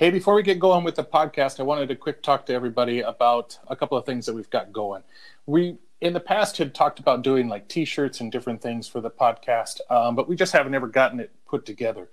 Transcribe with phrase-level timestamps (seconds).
[0.00, 3.00] Hey, before we get going with the podcast, I wanted to quick talk to everybody
[3.00, 5.02] about a couple of things that we've got going.
[5.44, 9.10] We in the past had talked about doing like t-shirts and different things for the
[9.10, 12.08] podcast, um, but we just haven't ever gotten it put together.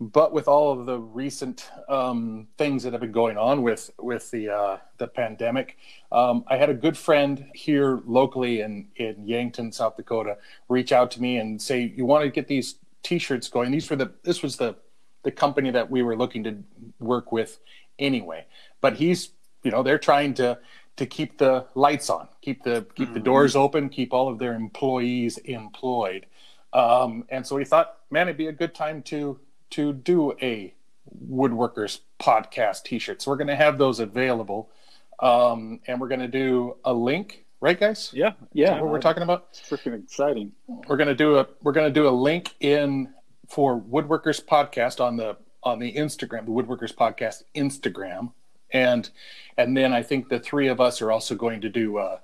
[0.00, 4.28] But with all of the recent um, things that have been going on with with
[4.32, 5.76] the uh, the pandemic,
[6.10, 10.36] um, I had a good friend here locally in in Yankton, South Dakota,
[10.68, 12.74] reach out to me and say, "You want to get these
[13.04, 14.74] t-shirts going?" These were the this was the
[15.22, 16.56] the company that we were looking to
[16.98, 17.58] work with
[17.98, 18.46] anyway.
[18.80, 19.30] But he's
[19.62, 20.58] you know they're trying to
[20.96, 23.14] to keep the lights on, keep the keep mm-hmm.
[23.14, 26.26] the doors open, keep all of their employees employed.
[26.72, 29.38] Um, and so we thought, man, it'd be a good time to
[29.70, 30.74] to do a
[31.28, 33.22] woodworkers podcast t-shirt.
[33.22, 34.70] So we're going to have those available,
[35.20, 38.10] um, and we're going to do a link, right, guys?
[38.12, 38.80] Yeah, yeah.
[38.80, 39.48] what we're talking about?
[39.50, 40.52] It's freaking exciting.
[40.66, 43.12] We're going to do a we're going to do a link in
[43.50, 48.32] for woodworkers podcast on the on the Instagram, the woodworkers podcast Instagram,
[48.72, 49.10] and
[49.58, 52.20] and then I think the three of us are also going to do a,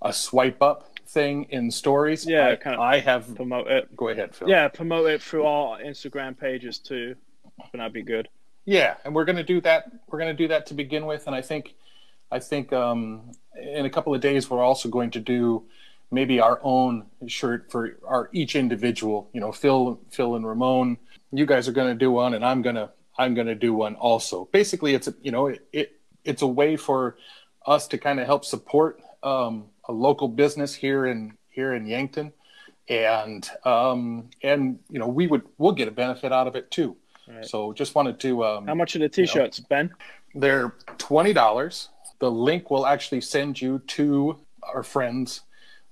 [0.00, 2.26] a swipe up thing in stories.
[2.26, 3.94] Yeah, I, kind of I have promote it.
[3.94, 4.48] Go ahead, Phil.
[4.48, 7.14] Yeah, promote it through our Instagram pages too.
[7.72, 8.28] And that'd be good.
[8.64, 9.90] Yeah, and we're gonna do that.
[10.08, 11.74] We're gonna do that to begin with, and I think,
[12.30, 15.64] I think um, in a couple of days we're also going to do
[16.12, 19.30] maybe our own shirt for our each individual.
[19.32, 20.98] You know, Phil, Phil and Ramon.
[21.32, 24.48] You guys are gonna do one, and I'm gonna I'm gonna do one also.
[24.52, 27.16] Basically, it's a, you know it, it it's a way for
[27.66, 32.32] us to kind of help support um, a local business here in here in Yankton,
[32.88, 36.96] and um, and you know we would we'll get a benefit out of it too.
[37.26, 37.44] Right.
[37.44, 38.44] So just wanted to.
[38.44, 39.94] Um, How much are the t-shirts, you know, Ben?
[40.34, 41.88] They're twenty dollars.
[42.18, 45.42] The link will actually send you to our friends'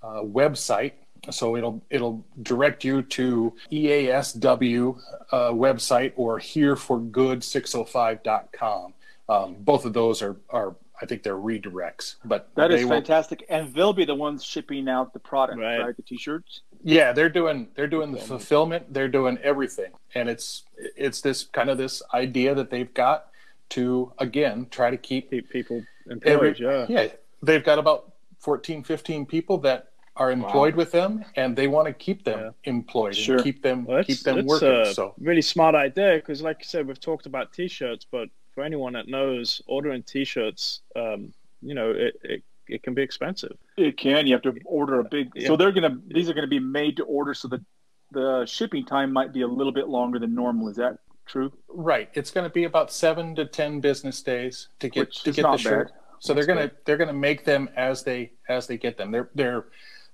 [0.03, 0.93] uh, website.
[1.31, 4.99] So it'll it'll direct you to EASW
[5.33, 8.95] uh, website or hereforgood605.com.
[9.29, 12.17] Um, both of those are are I think they're redirects.
[12.25, 13.57] But that is fantastic, will...
[13.57, 15.81] and they'll be the ones shipping out the product, right?
[15.81, 15.97] right?
[15.97, 16.61] The t-shirts.
[16.83, 18.93] Yeah, they're doing they're doing the fulfillment.
[18.93, 20.65] They're doing everything, and it's
[20.97, 23.27] it's this kind of this idea that they've got
[23.71, 26.33] to again try to keep, keep people employed.
[26.33, 27.09] Every, yeah, yeah.
[27.43, 29.90] They've got about 14, 15 people that
[30.21, 30.79] are employed wow.
[30.79, 32.51] with them, and they want to keep them yeah.
[32.65, 33.37] employed sure.
[33.37, 34.93] and keep them well, keep them working.
[34.93, 38.93] so really smart idea because, like I said, we've talked about t-shirts, but for anyone
[38.93, 41.33] that knows, ordering t-shirts, um,
[41.63, 43.57] you know, it, it, it can be expensive.
[43.79, 44.27] It can.
[44.27, 45.31] You have to order a big.
[45.35, 45.49] Yeah.
[45.49, 45.99] So they're gonna.
[46.07, 47.65] These are gonna be made to order, so the
[48.13, 50.69] the shipping time might be a little bit longer than normal.
[50.69, 51.51] Is that true?
[51.69, 52.11] Right.
[52.13, 55.43] It's going to be about seven to ten business days to get Which to get
[55.43, 55.89] the shirt.
[55.89, 55.97] Bad.
[56.19, 56.77] So That's they're gonna good.
[56.85, 59.11] they're gonna make them as they as they get them.
[59.11, 59.67] They're they're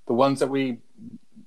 [0.06, 0.78] the ones that we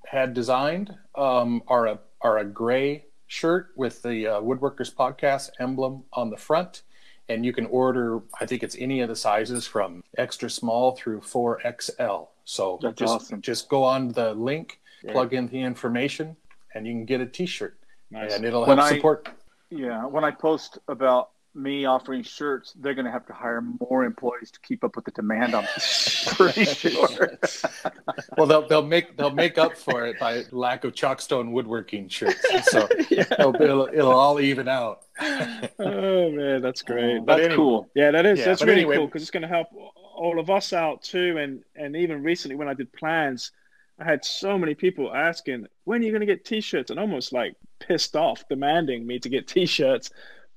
[0.06, 6.04] had designed um, are a are a gray shirt with the uh, Woodworkers Podcast emblem
[6.12, 6.82] on the front.
[7.30, 11.22] And you can order, I think it's any of the sizes from extra small through
[11.22, 12.28] 4XL.
[12.44, 13.42] So That's just, awesome.
[13.42, 16.36] just go on the link, plug in the information,
[16.74, 17.78] and you can get a t shirt.
[18.10, 18.34] Nice.
[18.34, 19.30] And it'll when help I, support.
[19.70, 20.06] Yeah.
[20.06, 24.52] When I post about me offering shirts, they're going to have to hire more employees
[24.52, 25.56] to keep up with the demand.
[25.56, 25.66] I'm
[26.36, 27.38] pretty sure.
[28.38, 32.40] well, they'll they'll make they'll make up for it by lack of chalkstone woodworking shirts.
[32.70, 33.26] So yeah.
[33.32, 35.02] it'll, it'll, it'll all even out.
[35.22, 37.18] oh man, that's great.
[37.18, 37.90] Oh, that's anyway, cool.
[37.96, 38.40] Yeah, that is.
[38.40, 39.68] Yeah, that's really anyway, cool because it's going to help
[40.16, 41.38] all of us out too.
[41.38, 43.52] And and even recently when I did plans.
[44.02, 46.90] I had so many people asking, when are you going to get t-shirts?
[46.90, 50.10] And almost like pissed off, demanding me to get t-shirts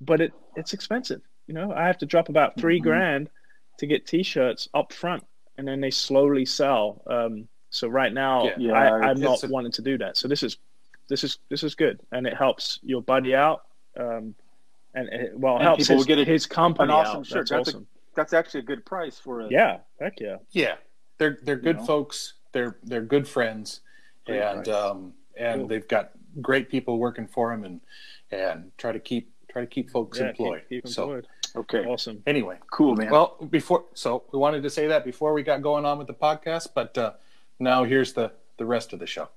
[0.05, 1.23] but it it's expensive.
[1.47, 2.83] You know, I have to drop about 3 mm-hmm.
[2.85, 3.31] grand
[3.79, 5.25] to get T-shirts up front,
[5.59, 7.03] and then they slowly sell.
[7.07, 9.49] Um, so right now, yeah, yeah, I, am not a...
[9.49, 10.17] wanting to do that.
[10.17, 10.59] So this is
[11.09, 13.63] this is this is good, and it helps your buddy out,
[13.97, 14.35] um,
[14.95, 17.27] and it, well, it helps his, get a, his company an awesome out.
[17.27, 17.49] Shirt.
[17.49, 17.83] That's, that's awesome.
[17.83, 19.51] A, that's actually a good price for it.
[19.51, 20.37] Yeah, heck yeah.
[20.51, 20.75] Yeah,
[21.19, 21.87] they're they're good you know?
[21.87, 22.35] folks.
[22.53, 23.81] They're they're good friends,
[24.27, 25.69] great and um, and cool.
[25.69, 26.11] they've got
[26.41, 27.81] great people working for them, and
[28.31, 30.63] and try to keep try to keep folks yeah, employed.
[30.69, 31.29] Keep, keep employed.
[31.43, 32.23] So, okay, awesome.
[32.27, 33.11] Anyway, cool, man.
[33.11, 36.15] Well, before so we wanted to say that before we got going on with the
[36.15, 37.13] podcast, but uh,
[37.59, 39.29] now here's the the rest of the show.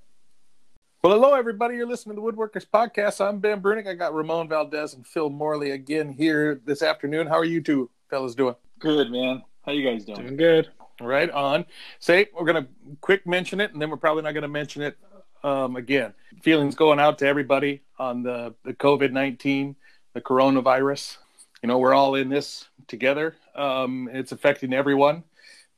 [1.04, 1.76] Well, hello everybody.
[1.76, 3.24] You're listening to the Woodworkers Podcast.
[3.24, 3.88] I'm Ben Brunick.
[3.88, 7.28] I got Ramon Valdez and Phil Morley again here this afternoon.
[7.28, 8.56] How are you two fellas doing?
[8.80, 9.44] Good, man.
[9.66, 10.22] How you guys doing?
[10.22, 10.70] Doing good.
[11.02, 11.66] Right on.
[12.00, 12.68] Say we're gonna
[13.02, 14.98] quick mention it, and then we're probably not gonna mention it
[15.44, 16.14] um, again.
[16.42, 19.76] Feelings going out to everybody on the the COVID nineteen
[20.16, 21.18] the coronavirus.
[21.62, 23.36] You know, we're all in this together.
[23.54, 25.24] Um, it's affecting everyone,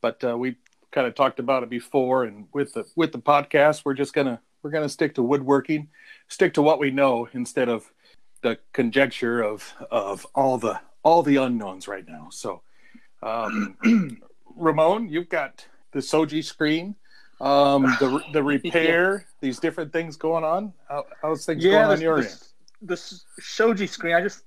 [0.00, 0.56] but uh, we
[0.92, 2.24] kind of talked about it before.
[2.24, 5.88] And with the with the podcast, we're just gonna we're gonna stick to woodworking,
[6.28, 7.92] stick to what we know instead of
[8.40, 12.28] the conjecture of of all the all the unknowns right now.
[12.30, 12.62] So,
[13.22, 13.76] um,
[14.56, 16.94] Ramon, you've got the Shoji screen,
[17.40, 19.24] um, the the repair, yeah.
[19.40, 20.72] these different things going on.
[20.88, 22.38] How, how's things yeah, going on your end?
[22.82, 23.00] The
[23.40, 24.42] Shoji screen, I just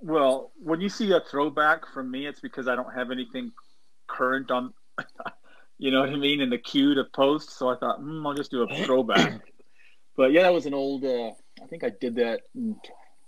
[0.00, 3.52] well, when you see a throwback from me, it's because I don't have anything
[4.06, 4.72] current on.
[5.78, 7.50] you know what I mean in the queue to post.
[7.50, 9.40] So I thought, mm, I'll just do a throwback.
[10.16, 11.04] but yeah, that was an old.
[11.04, 11.30] Uh,
[11.62, 12.76] I think I did that in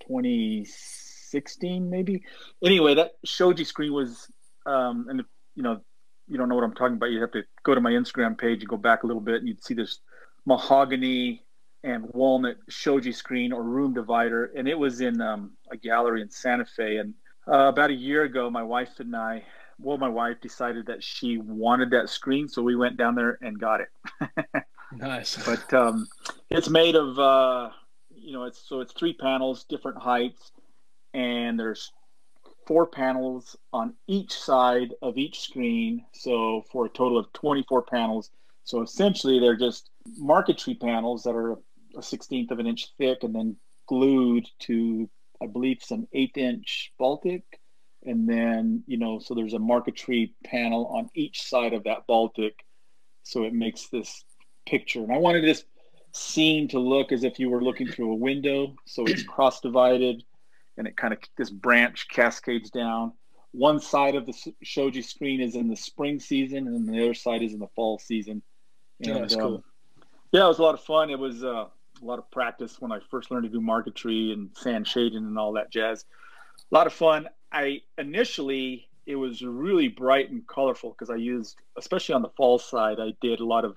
[0.07, 2.25] 2016, maybe.
[2.63, 4.29] Anyway, that Shoji screen was,
[4.67, 5.81] um, and you know,
[6.29, 7.11] you don't know what I'm talking about.
[7.11, 9.49] You have to go to my Instagram page and go back a little bit, and
[9.49, 9.99] you'd see this
[10.47, 11.44] mahogany
[11.85, 16.31] and walnut shoji screen or room divider, and it was in um, a gallery in
[16.31, 16.97] Santa Fe.
[16.97, 17.15] And
[17.47, 19.45] uh, about a year ago, my wife and I,
[19.79, 23.61] well, my wife decided that she wanted that screen, so we went down there and
[23.61, 24.65] got it.
[24.93, 25.37] nice.
[25.45, 26.09] But um,
[26.49, 27.71] it's made of, uh,
[28.15, 30.53] you know, it's so it's three panels, different heights,
[31.13, 31.93] and there's
[32.67, 36.07] four panels on each side of each screen.
[36.13, 38.31] So for a total of 24 panels.
[38.63, 41.59] So essentially, they're just marquetry panels that are
[41.97, 43.57] a sixteenth of an inch thick and then
[43.87, 45.09] glued to,
[45.43, 47.45] I believe, some eighth inch Baltic.
[48.07, 52.55] And then, you know, so there's a marquetry panel on each side of that Baltic.
[53.23, 54.25] So it makes this
[54.67, 55.01] picture.
[55.01, 55.65] And I wanted this
[56.13, 58.75] scene to look as if you were looking through a window.
[58.87, 60.23] So it's cross divided
[60.77, 63.13] and it kind of, this branch cascades down.
[63.53, 67.43] One side of the shoji screen is in the spring season and the other side
[67.43, 68.43] is in the fall season.
[69.01, 69.65] And, yeah, that's um, cool.
[70.33, 71.11] Yeah, it was a lot of fun.
[71.11, 71.67] It was, uh,
[72.05, 75.39] a lot of practice when I first learned to do marquetry and sand shading and
[75.39, 76.05] all that jazz.
[76.71, 77.29] A lot of fun.
[77.51, 82.59] I initially it was really bright and colorful because I used, especially on the fall
[82.59, 83.77] side, I did a lot of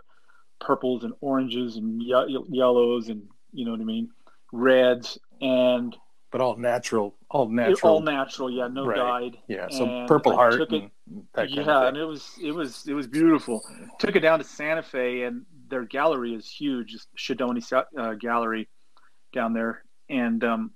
[0.60, 4.10] purples and oranges and ye- yellows and you know what I mean,
[4.52, 5.96] reds and
[6.30, 8.52] but all natural, all natural, all natural.
[8.52, 8.98] Yeah, no right.
[8.98, 9.38] dyed.
[9.48, 10.62] Yeah, so and Purple Heart.
[10.62, 10.92] It,
[11.50, 13.64] yeah, and it was it was it was beautiful.
[14.00, 18.68] Took it down to Santa Fe, and their gallery is huge, Shidoni uh, Gallery
[19.34, 20.72] down there, and um,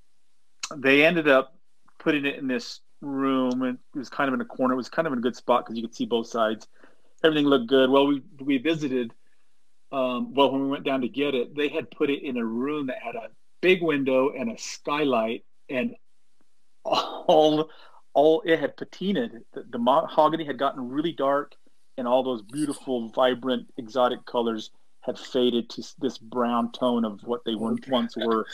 [0.75, 1.55] they ended up
[1.99, 4.73] putting it in this room, and it was kind of in a corner.
[4.73, 6.67] It was kind of in a good spot because you could see both sides.
[7.23, 7.89] Everything looked good.
[7.89, 9.13] Well, we we visited.
[9.91, 12.45] Um, well, when we went down to get it, they had put it in a
[12.45, 13.27] room that had a
[13.61, 15.95] big window and a skylight, and
[16.83, 17.69] all
[18.13, 19.41] all it had patinaed.
[19.53, 21.55] The, the mahogany had gotten really dark,
[21.97, 24.71] and all those beautiful, vibrant, exotic colors
[25.01, 28.45] had faded to this brown tone of what they were, once were,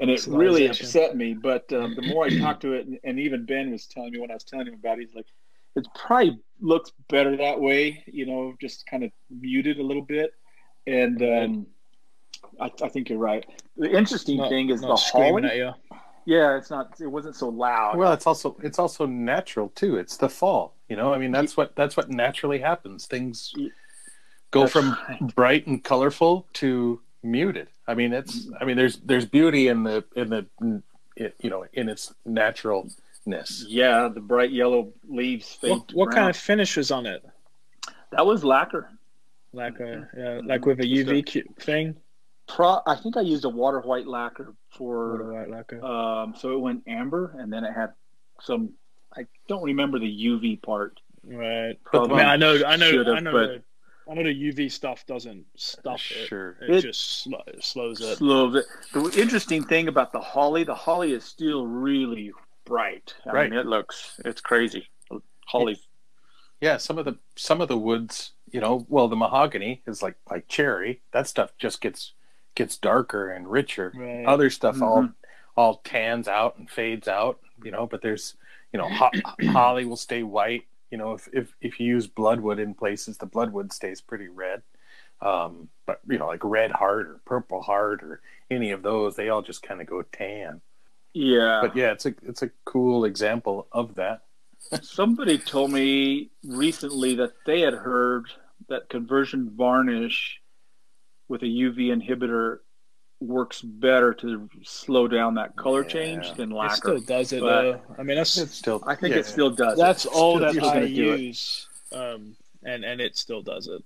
[0.00, 1.34] and it really upset me.
[1.34, 4.18] But um, the more I talked to it, and, and, even Ben was telling me
[4.18, 5.26] when I was telling him about it, he's like,
[5.76, 10.32] "It probably looks better that way, you know, just kind of muted a little bit."
[10.86, 11.66] And um,
[12.60, 13.44] I, I, think you're right.
[13.76, 15.72] The interesting not, thing is the holly.
[16.24, 17.00] Yeah, it's not.
[17.00, 17.96] It wasn't so loud.
[17.96, 19.96] Well, it's also it's also natural too.
[19.96, 20.76] It's the fall.
[20.88, 23.06] You know, I mean, that's what that's what naturally happens.
[23.06, 23.52] Things
[24.52, 25.34] go That's from right.
[25.34, 27.68] bright and colorful to muted.
[27.88, 30.46] I mean, it's I mean, there's there's beauty in the in the
[31.16, 33.64] you know in its naturalness.
[33.66, 35.70] Yeah, the bright yellow leaves fade.
[35.70, 37.24] What, what kind of finish was on it?
[38.12, 38.88] That was lacquer.
[39.54, 41.96] Lacquer, yeah, like with a UV a, thing.
[42.48, 45.84] Pro, I think I used a water white lacquer for water white lacquer.
[45.84, 47.92] Um, so it went amber, and then it had
[48.40, 48.70] some.
[49.14, 51.00] I don't remember the UV part.
[51.24, 53.32] Right, but I, mean, I know, I know, I know.
[53.32, 53.62] But,
[54.10, 56.28] I know the UV stuff doesn't stop it.
[56.28, 58.18] Sure, it, it just sl- it slows it.
[58.18, 58.66] Slows it.
[58.92, 62.32] The interesting thing about the holly, the holly is still really
[62.64, 63.14] bright.
[63.26, 63.50] I right.
[63.50, 64.88] mean, it looks it's crazy.
[65.46, 65.80] Holly.
[66.60, 70.16] Yeah, some of the some of the woods, you know, well, the mahogany is like
[70.30, 71.02] like cherry.
[71.12, 72.12] That stuff just gets
[72.54, 73.92] gets darker and richer.
[73.94, 74.24] Right.
[74.26, 74.84] Other stuff mm-hmm.
[74.84, 75.08] all
[75.56, 77.40] all tans out and fades out.
[77.64, 78.34] You know, but there's
[78.72, 79.10] you know, ho-
[79.50, 83.26] holly will stay white you know, if, if, if you use bloodwood in places, the
[83.26, 84.62] bloodwood stays pretty red.
[85.22, 88.20] Um, but you know, like red heart or purple heart or
[88.50, 90.60] any of those, they all just kind of go tan.
[91.14, 91.60] Yeah.
[91.62, 94.22] But yeah, it's a it's a cool example of that.
[94.82, 98.26] Somebody told me recently that they had heard
[98.68, 100.40] that conversion varnish
[101.28, 102.58] with a UV inhibitor
[103.22, 105.88] works better to slow down that color yeah.
[105.88, 106.94] change than lacquer.
[106.94, 107.80] It still does it but though.
[107.98, 108.82] I mean, that's it's still.
[108.86, 109.20] I think yeah.
[109.20, 109.78] it still does.
[109.78, 110.12] That's it.
[110.12, 113.82] all that I use, um, and and it still does it.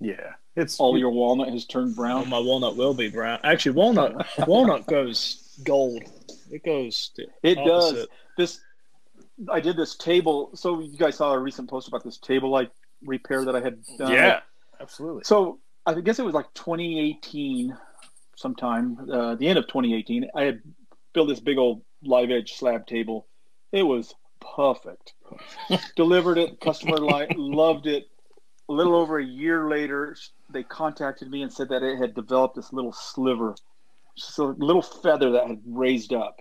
[0.00, 2.28] Yeah, it's all your walnut has turned brown.
[2.28, 3.38] My walnut will be brown.
[3.44, 6.02] Actually, walnut walnut goes gold.
[6.50, 7.12] It goes.
[7.42, 7.96] It opposite.
[7.96, 8.06] does.
[8.36, 8.60] This
[9.50, 10.50] I did this table.
[10.54, 12.70] So you guys saw a recent post about this table light
[13.04, 14.12] repair that I had done.
[14.12, 14.40] Yeah,
[14.80, 15.24] absolutely.
[15.24, 17.76] So I guess it was like 2018
[18.36, 20.60] sometime, uh, the end of 2018, I had
[21.12, 23.26] built this big old live edge slab table.
[23.72, 24.14] It was
[24.56, 25.14] perfect.
[25.96, 26.60] Delivered it.
[26.60, 28.04] Customer li- loved it.
[28.68, 30.16] A little over a year later,
[30.50, 33.54] they contacted me and said that it had developed this little sliver,
[34.16, 36.36] just a little feather that had raised up.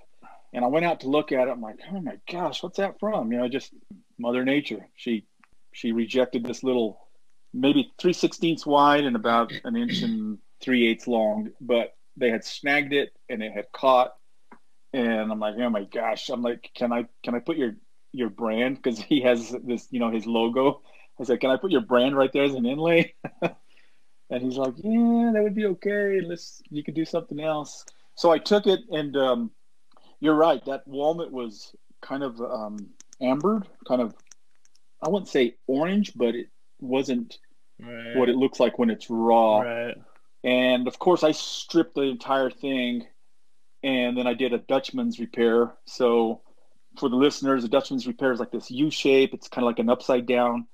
[0.53, 1.51] And I went out to look at it.
[1.51, 3.31] I'm like, oh my gosh, what's that from?
[3.31, 3.73] You know, just
[4.17, 4.87] Mother Nature.
[4.95, 5.25] She
[5.73, 7.07] she rejected this little,
[7.53, 12.45] maybe three sixteenths wide and about an inch and three eighths long, but they had
[12.45, 14.13] snagged it and it had caught.
[14.93, 16.29] And I'm like, oh my gosh!
[16.29, 17.75] I'm like, can I can I put your
[18.13, 20.81] your brand because he has this, you know, his logo.
[21.19, 23.13] I said, can I put your brand right there as an inlay?
[23.41, 26.21] and he's like, yeah, that would be okay.
[26.21, 27.85] Let's you could do something else.
[28.15, 29.51] So I took it and um,
[30.19, 30.63] you're right.
[30.65, 32.89] That walnut was kind of um,
[33.19, 34.15] ambered, kind of.
[35.01, 36.47] I wouldn't say orange, but it
[36.79, 37.37] wasn't
[37.81, 38.15] right.
[38.15, 39.59] what it looks like when it's raw.
[39.59, 39.97] Right.
[40.43, 43.07] And of course, I stripped the entire thing,
[43.81, 45.73] and then I did a Dutchman's repair.
[45.85, 46.41] So,
[46.99, 49.33] for the listeners, a Dutchman's repair is like this U shape.
[49.33, 50.67] It's kind of like an upside down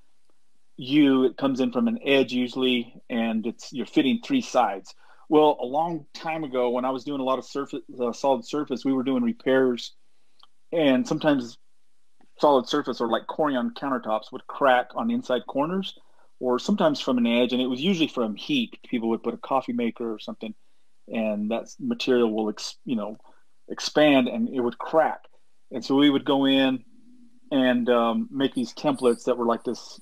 [0.77, 1.25] U.
[1.25, 4.95] It comes in from an edge usually, and it's you're fitting three sides.
[5.29, 8.45] Well, a long time ago, when I was doing a lot of surface, uh, solid
[8.45, 9.93] surface, we were doing repairs,
[10.71, 11.57] and sometimes
[12.39, 15.97] solid surface or like Corian countertops would crack on the inside corners,
[16.39, 18.77] or sometimes from an edge, and it was usually from heat.
[18.89, 20.53] People would put a coffee maker or something,
[21.08, 23.17] and that material will, ex, you know,
[23.69, 25.19] expand and it would crack.
[25.72, 26.84] And so we would go in
[27.51, 30.00] and um, make these templates that were like this,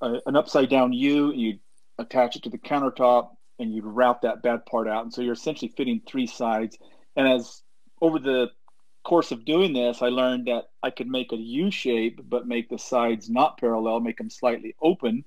[0.00, 1.32] uh, an upside down U.
[1.32, 1.60] You'd
[1.98, 5.04] attach it to the countertop and you'd route that bad part out.
[5.04, 6.76] And so you're essentially fitting three sides.
[7.16, 7.62] And as
[8.00, 8.48] over the
[9.04, 12.68] course of doing this, I learned that I could make a U shape, but make
[12.68, 15.24] the sides not parallel, make them slightly open.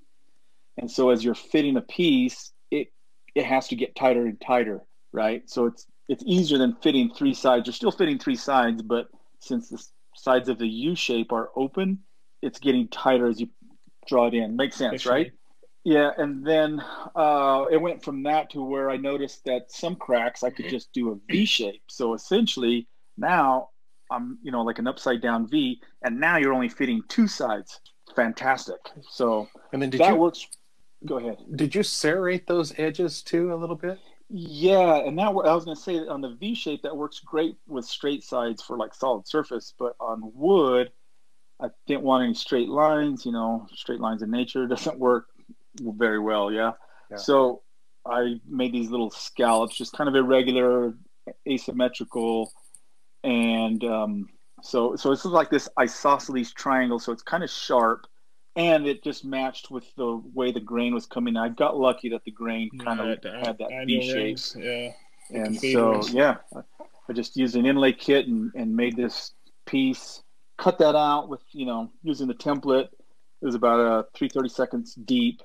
[0.78, 2.88] And so as you're fitting a piece, it
[3.34, 5.50] it has to get tighter and tighter, right?
[5.50, 7.68] So it's it's easier than fitting three sides.
[7.68, 9.08] You're still fitting three sides, but
[9.40, 9.84] since the
[10.16, 12.00] sides of the U shape are open,
[12.42, 13.50] it's getting tighter as you
[14.08, 14.56] draw it in.
[14.56, 15.32] Makes sense, right?
[15.84, 16.82] Yeah, and then
[17.16, 20.92] uh, it went from that to where I noticed that some cracks I could just
[20.94, 21.84] do a V shape.
[21.88, 23.70] So essentially, now
[24.12, 27.80] I'm you know like an upside down V, and now you're only fitting two sides.
[28.16, 28.78] Fantastic.
[29.10, 30.48] So and then did that you, works.
[31.06, 31.38] Go ahead.
[31.56, 34.00] Did you serrate those edges too a little bit?
[34.30, 37.58] Yeah, and that I was going to say on the V shape that works great
[37.68, 40.92] with straight sides for like solid surface, but on wood,
[41.62, 43.26] I didn't want any straight lines.
[43.26, 45.28] You know, straight lines in nature doesn't work
[45.80, 46.52] very well.
[46.52, 46.72] Yeah?
[47.12, 47.18] yeah.
[47.18, 47.62] So
[48.06, 50.96] I made these little scallops, just kind of irregular,
[51.48, 52.52] asymmetrical,
[53.24, 54.30] and um,
[54.64, 56.98] so so it's like this isosceles triangle.
[57.00, 58.08] So it's kind of sharp,
[58.56, 61.36] and it just matched with the way the grain was coming.
[61.36, 64.64] I got lucky that the grain kind of had that V shape.
[64.64, 64.92] Yeah.
[65.32, 66.38] And so yeah,
[67.10, 69.34] I just used an inlay kit and, and made this
[69.66, 70.22] piece.
[70.58, 72.90] Cut that out with you know using the template.
[73.42, 75.42] It was about a three thirty seconds deep,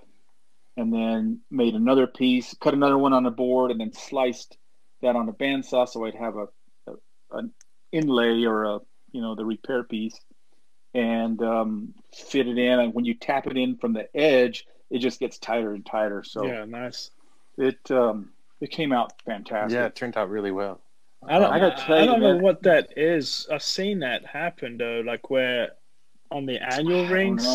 [0.77, 4.57] and then made another piece, cut another one on the board, and then sliced
[5.03, 6.47] that on a bandsaw so I'd have a,
[6.87, 6.95] a
[7.33, 7.53] an
[7.91, 8.79] inlay or a
[9.13, 10.19] you know the repair piece,
[10.95, 12.81] and um, fit it in.
[12.81, 16.23] And when you tap it in from the edge, it just gets tighter and tighter.
[16.23, 17.11] So yeah, nice.
[17.57, 18.31] It um,
[18.61, 19.77] it came out fantastic.
[19.77, 20.81] Yeah, it turned out really well.
[21.23, 23.47] I don't, I, I don't know what that is.
[23.53, 25.73] I've seen that happen though, like where
[26.31, 27.47] on the annual rings.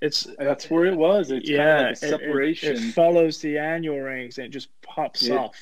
[0.00, 1.30] It's that's where it was.
[1.30, 2.72] It's yeah, kind of like separation.
[2.72, 5.56] It, it, it, follows the annual rings and it just pops it, off.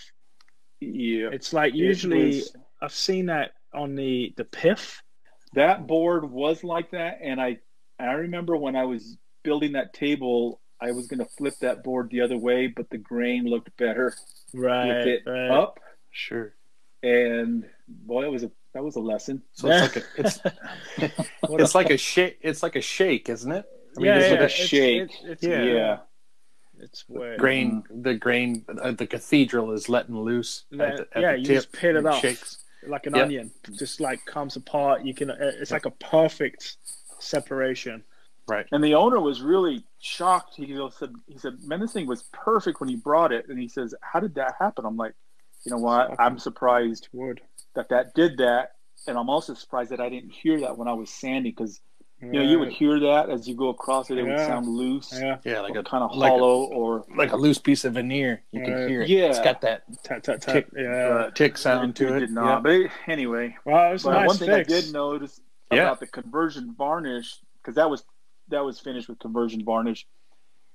[0.81, 5.03] Yeah, it's like usually was, I've seen that on the the PIF.
[5.55, 7.59] That board was like that, and I
[7.99, 12.09] I remember when I was building that table, I was going to flip that board
[12.11, 14.15] the other way, but the grain looked better
[14.55, 15.51] right, with it right.
[15.51, 15.79] up.
[16.11, 16.55] Sure.
[17.03, 19.43] And boy, it was a that was a lesson.
[19.53, 20.41] So it's like a it's,
[21.43, 22.39] it's like a shake.
[22.41, 23.65] It's like a shake, isn't it?
[23.97, 25.03] I mean, yeah, yeah, a shake.
[25.03, 25.63] It's, it's, yeah.
[25.63, 25.99] yeah.
[26.79, 27.83] It's where grain.
[27.91, 28.65] The grain.
[28.81, 30.65] Uh, the cathedral is letting loose.
[30.71, 32.59] Let, at the, at yeah, you tip, just pit it off shakes.
[32.87, 33.25] Like an yep.
[33.25, 33.51] onion.
[33.73, 35.05] Just like comes apart.
[35.05, 35.31] You can.
[35.31, 35.85] Uh, it's yep.
[35.85, 36.77] like a perfect
[37.19, 38.03] separation.
[38.49, 38.67] Right.
[38.73, 40.55] And the owner was really shocked.
[40.57, 43.69] He said, "He said, man, this thing was perfect when you brought it." And he
[43.69, 45.15] says, "How did that happen?" I'm like,
[45.65, 46.19] "You know what?
[46.19, 47.41] I'm surprised Wood.
[47.75, 48.73] that that did that,
[49.07, 51.81] and I'm also surprised that I didn't hear that when I was sanding because."
[52.23, 54.19] You know, you would hear that as you go across it.
[54.19, 54.37] It yeah.
[54.37, 55.11] would sound loose.
[55.19, 57.95] Yeah, yeah, like a kind of like hollow a, or like a loose piece of
[57.95, 58.43] veneer.
[58.53, 59.09] You can hear it.
[59.09, 60.55] Yeah, it's got that tap tap tap.
[60.55, 62.21] Tick, yeah, uh, tick sound to it.
[62.21, 62.63] Did not.
[62.63, 64.71] But anyway, well, it was but nice one thing fix.
[64.71, 65.41] I did notice
[65.73, 65.83] yeah.
[65.83, 68.05] about the conversion varnish because that was
[68.49, 70.07] that was finished with conversion varnish.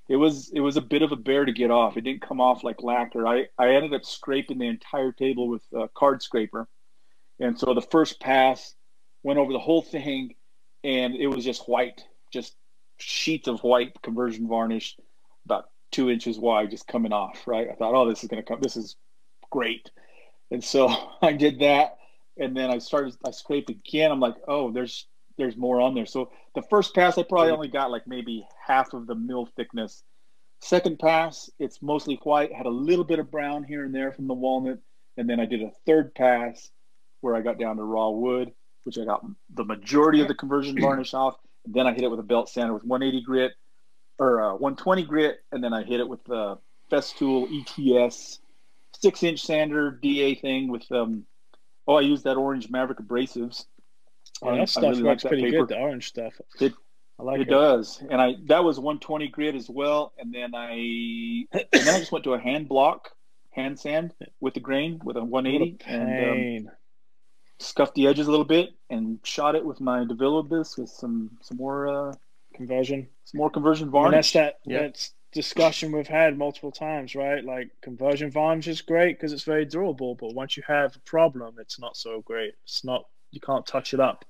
[0.10, 1.96] It was it was a bit of a bear to get off.
[1.96, 3.28] It didn't come off like lacquer.
[3.28, 6.68] I I ended up scraping the entire table with a card scraper,
[7.40, 8.74] and so the first pass
[9.22, 10.34] went over the whole thing
[10.86, 12.56] and it was just white, just
[12.98, 14.96] sheets of white conversion varnish,
[15.46, 17.48] about two inches wide, just coming off.
[17.48, 17.68] Right.
[17.70, 18.62] I thought, oh, this is going to come.
[18.62, 18.96] This is
[19.50, 19.90] great.
[20.52, 21.98] And so I did that,
[22.38, 23.16] and then I started.
[23.26, 24.12] I scraped again.
[24.12, 26.06] I'm like, oh, there's there's more on there.
[26.06, 30.04] So the first pass, I probably only got like maybe half of the mill thickness.
[30.62, 34.28] Second pass, it's mostly white, had a little bit of brown here and there from
[34.28, 34.80] the walnut.
[35.18, 36.70] And then I did a third pass
[37.22, 38.54] where I got down to raw wood,
[38.86, 41.36] which I got the majority of the conversion varnish off.
[41.66, 43.54] And then I hit it with a belt sander with 180 grit
[44.20, 45.40] or uh, 120 grit.
[45.52, 46.58] And then I hit it with the
[46.92, 48.40] Festool ETS
[49.00, 51.26] six inch sander DA thing with, um,
[51.88, 53.66] oh, I used that orange Maverick abrasives
[54.44, 55.68] yeah, that stuff really works like pretty good.
[55.68, 56.34] The orange stuff.
[56.60, 56.74] It
[57.20, 60.54] I like it, it, does, and I that was 120 grit as well, and then
[60.54, 60.74] I
[61.52, 63.12] and then I just went to a hand block,
[63.52, 66.74] hand sand with the grain with a 180 and um,
[67.60, 71.58] scuffed the edges a little bit and shot it with my DeVilbiss with some some
[71.58, 72.14] more uh,
[72.54, 74.36] conversion, some more conversion varnish.
[74.36, 74.82] And that's that.
[74.82, 77.44] That's discussion we've had multiple times, right?
[77.44, 81.56] Like conversion varnish is great because it's very durable, but once you have a problem,
[81.60, 82.54] it's not so great.
[82.64, 84.26] It's not you can't touch it up.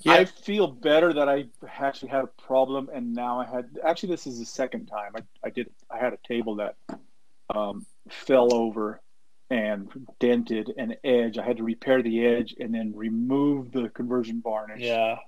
[0.00, 0.12] Yeah.
[0.12, 1.46] I feel better that I
[1.78, 5.20] actually had a problem, and now I had actually this is the second time I,
[5.44, 6.76] I did I had a table that
[7.54, 9.00] um, fell over
[9.50, 9.88] and
[10.20, 11.38] dented an edge.
[11.38, 14.80] I had to repair the edge and then remove the conversion varnish.
[14.80, 15.18] Yeah.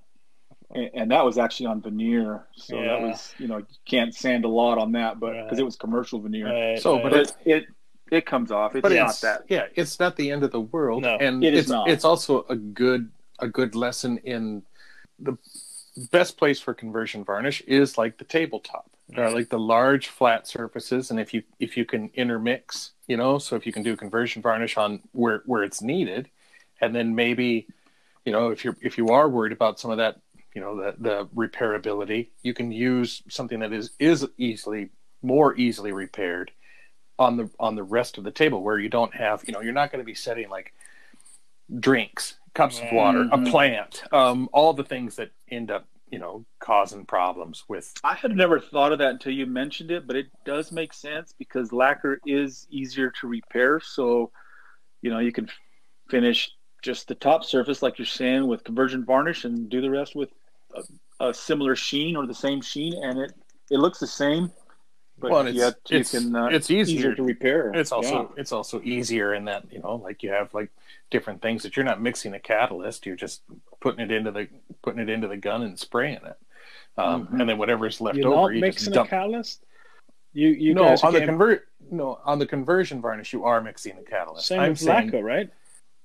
[0.71, 2.87] And, and that was actually on veneer, so yeah.
[2.87, 5.59] that was you know you can't sand a lot on that, but because right.
[5.59, 6.47] it was commercial veneer.
[6.47, 7.03] Right, so, right.
[7.03, 7.65] but it, it
[8.11, 8.75] it comes off.
[8.75, 9.43] It's but not it's, that.
[9.47, 11.03] Yeah, it's not the end of the world.
[11.03, 11.89] No, and it is it's, not.
[11.89, 14.63] It's also a good a good lesson in
[15.19, 15.37] the
[16.11, 19.35] best place for conversion varnish is like the tabletop or mm-hmm.
[19.35, 23.55] like the large flat surfaces and if you if you can intermix you know so
[23.55, 26.29] if you can do conversion varnish on where where it's needed
[26.81, 27.67] and then maybe
[28.25, 30.19] you know if you're if you are worried about some of that
[30.53, 34.89] you know the the repairability you can use something that is is easily
[35.21, 36.51] more easily repaired
[37.19, 39.73] on the on the rest of the table where you don't have you know you're
[39.73, 40.73] not going to be setting like
[41.79, 43.45] drinks cups of water mm-hmm.
[43.45, 48.13] a plant um, all the things that end up you know causing problems with i
[48.13, 51.73] had never thought of that until you mentioned it but it does make sense because
[51.73, 53.79] lacquer is easier to repair.
[53.79, 54.31] So
[55.01, 55.49] you know you can
[56.09, 60.15] finish just the top surface like you're saying with conversion varnish and do the rest
[60.15, 60.29] with
[60.75, 63.33] a, a similar sheen or the same sheen and it
[63.69, 64.51] it looks the same
[65.19, 66.99] but well, it's, it's, can, uh, it's easier.
[66.99, 67.15] easier.
[67.15, 67.71] to repair.
[67.73, 68.41] It's also yeah.
[68.41, 70.69] it's also easier in that you know like you have like
[71.09, 73.05] different things that you're not mixing a catalyst.
[73.05, 73.41] You're just
[73.79, 74.47] putting it into the
[74.83, 76.37] putting it into the gun and spraying it,
[76.97, 77.41] um, mm-hmm.
[77.41, 79.07] and then whatever's left you're over, you mixing just dump.
[79.07, 79.63] a catalyst.
[80.33, 84.03] You you no on the convert no on the conversion varnish you are mixing a
[84.03, 84.47] catalyst.
[84.47, 85.49] Same I'm with saying, lacquer, right?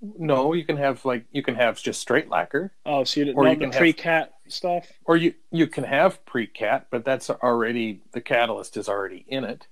[0.01, 2.72] No, you can have like you can have just straight lacquer.
[2.87, 4.87] Oh, so you, or you can pre-cat stuff.
[5.05, 9.67] Or you you can have pre-cat, but that's already the catalyst is already in it.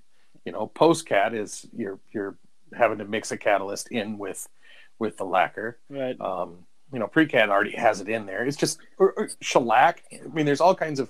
[0.45, 2.35] You know, post-cat is you're you're
[2.73, 4.47] having to mix a catalyst in with
[4.99, 5.77] with the lacquer.
[5.89, 6.19] Right.
[6.19, 8.45] Um, you know, pre-cat already has it in there.
[8.45, 10.03] It's just or, or shellac.
[10.13, 11.09] I mean, there's all kinds of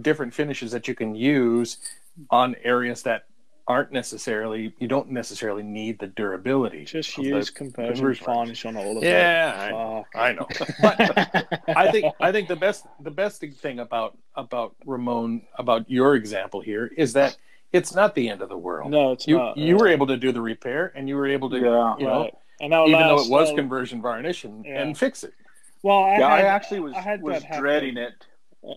[0.00, 1.78] different finishes that you can use
[2.30, 3.26] on areas that
[3.70, 6.84] aren't necessarily you don't necessarily need the durability.
[6.84, 9.70] Just use conversion varnish on all of yeah, it.
[9.70, 10.48] Yeah, I, I, know.
[10.82, 16.16] but I think I think the best the best thing about about Ramon about your
[16.16, 17.36] example here is that
[17.72, 18.90] it's not the end of the world.
[18.90, 19.56] No, it's you, not.
[19.56, 22.22] You were able to do the repair, and you were able to, yeah, you know,
[22.22, 22.34] right.
[22.60, 24.82] and even though it was conversion varnish, and, yeah.
[24.82, 25.32] and fix it.
[25.84, 28.14] Well, I, yeah, had, I actually was I was dreading it,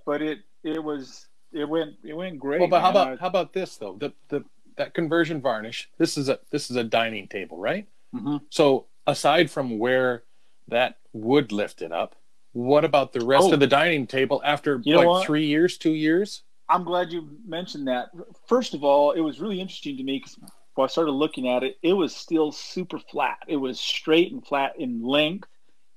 [0.05, 2.59] but it it was it went it went great.
[2.59, 3.95] Well, but how about how about this though?
[3.99, 4.45] The the
[4.77, 5.89] that conversion varnish.
[5.97, 7.87] This is a this is a dining table, right?
[8.15, 8.37] Mm-hmm.
[8.49, 10.23] So aside from where
[10.67, 12.15] that wood lifted up,
[12.53, 16.43] what about the rest oh, of the dining table after like three years, two years?
[16.69, 18.09] I'm glad you mentioned that.
[18.47, 20.37] First of all, it was really interesting to me because
[20.75, 23.37] when I started looking at it, it was still super flat.
[23.47, 25.49] It was straight and flat in length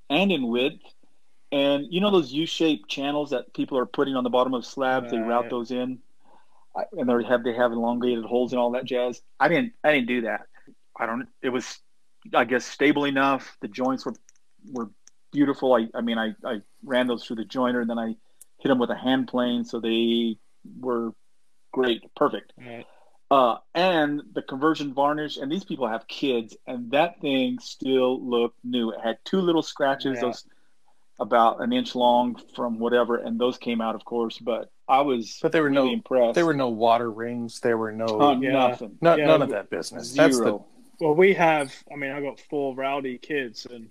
[0.09, 0.81] and in width.
[1.51, 5.05] And you know those U-shaped channels that people are putting on the bottom of slabs?
[5.05, 5.11] Right.
[5.11, 5.99] They route those in
[6.91, 9.21] and they have they have elongated holes and all that jazz.
[9.39, 10.41] I didn't I didn't do that.
[10.99, 11.27] I don't.
[11.41, 11.79] It was
[12.33, 13.57] I guess stable enough.
[13.61, 14.15] The joints were
[14.71, 14.89] were
[15.31, 15.73] beautiful.
[15.73, 18.15] I I mean I I ran those through the joiner and then I
[18.59, 20.37] hit them with a hand plane so they
[20.79, 21.13] were
[21.71, 22.53] great, perfect.
[22.57, 22.85] Right.
[23.29, 28.57] Uh, and the conversion varnish, and these people have kids, and that thing still looked
[28.63, 28.91] new.
[28.91, 30.21] It had two little scratches, yeah.
[30.21, 30.45] those
[31.19, 34.37] about an inch long from whatever, and those came out, of course.
[34.37, 36.35] But I was, but there were really no impressed.
[36.35, 37.59] There were no water rings.
[37.59, 38.51] There were no uh, yeah.
[38.51, 38.97] nothing.
[39.01, 40.09] No, yeah, none of that business.
[40.09, 40.27] Zero.
[40.27, 40.59] That's the,
[40.99, 41.73] well, we have.
[41.91, 43.89] I mean, I got four rowdy kids, and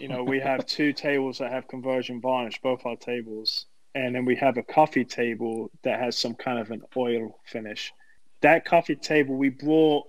[0.00, 4.24] you know, we have two tables that have conversion varnish, both our tables, and then
[4.24, 7.92] we have a coffee table that has some kind of an oil finish.
[8.40, 10.06] That coffee table we brought.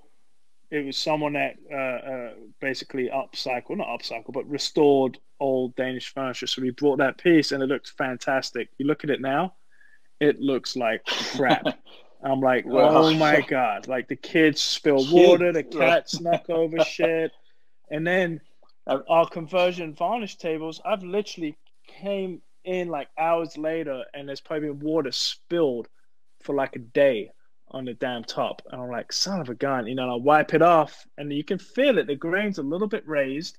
[0.69, 6.47] It was someone that uh, uh, basically upcycled, not upcycled, but restored old Danish furniture.
[6.47, 8.69] So we brought that piece, and it looked fantastic.
[8.77, 9.55] You look at it now,
[10.19, 11.65] it looks like crap.
[12.23, 13.87] I'm like, oh my god!
[13.87, 17.31] Like the kids spill kids, water, the cat snuck over shit,
[17.89, 18.41] and then
[18.87, 20.81] our conversion varnish tables.
[20.83, 25.87] I've literally came in like hours later, and there's probably been water spilled
[26.41, 27.31] for like a day
[27.71, 28.61] on the damn top.
[28.71, 31.43] And I'm like, son of a gun, you know, I wipe it off and you
[31.43, 32.07] can feel it.
[32.07, 33.57] The grain's a little bit raised.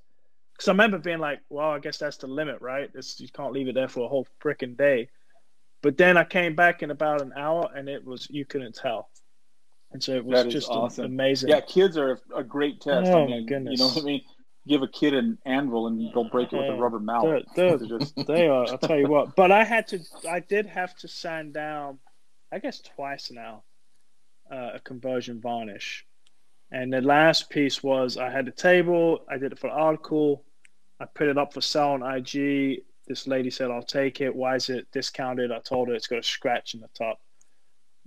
[0.53, 2.91] Because I remember being like, well, I guess that's the limit, right?
[2.95, 5.09] It's, you can't leave it there for a whole freaking day.
[5.83, 9.09] But then I came back in about an hour and it was, you couldn't tell.
[9.93, 11.05] And so it was just awesome.
[11.07, 11.51] amazing.
[11.51, 13.11] Yeah, kids are a great test.
[13.11, 13.79] Oh, I mean, my goodness.
[13.79, 14.23] You know what I mean?
[14.67, 17.47] Give a kid an anvil and they'll break it with a rubber mallet.
[17.55, 18.17] They're, they're, just...
[18.27, 19.37] they are, I'll tell you what.
[19.37, 22.01] But I had to, I did have to sand down,
[22.51, 23.63] I guess twice now
[24.51, 26.05] uh, a conversion varnish.
[26.71, 30.45] And the last piece was I had a table, I did it for an article,
[31.01, 32.83] I put it up for sale on IG.
[33.07, 34.35] This lady said, I'll take it.
[34.35, 35.51] Why is it discounted?
[35.51, 37.19] I told her it's got a scratch in the top.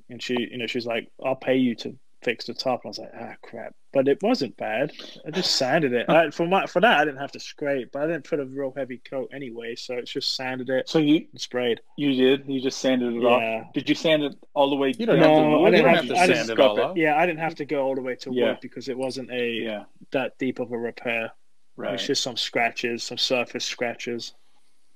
[0.10, 2.82] And she, you know, she's like, I'll pay you to fixed the top.
[2.84, 3.76] And I was like, ah, crap.
[3.94, 4.92] But it wasn't bad.
[5.26, 6.10] I just sanded it.
[6.10, 8.46] I, for my, for that, I didn't have to scrape, but I didn't put a
[8.46, 9.76] real heavy coat anyway.
[9.76, 10.88] So it's just sanded it.
[10.88, 11.82] So you sprayed.
[11.98, 12.48] You did.
[12.48, 13.30] You just sanded it yeah.
[13.30, 13.74] off.
[13.74, 14.94] Did you sand it all the way?
[14.98, 16.98] You don't no, have to, I didn't have, to, sand it all off.
[16.98, 18.46] Yeah, I didn't have to go all the way to yeah.
[18.46, 19.84] work because it wasn't a yeah.
[20.12, 21.32] that deep of a repair.
[21.76, 21.96] Right.
[21.96, 24.34] It's just some scratches, some surface scratches.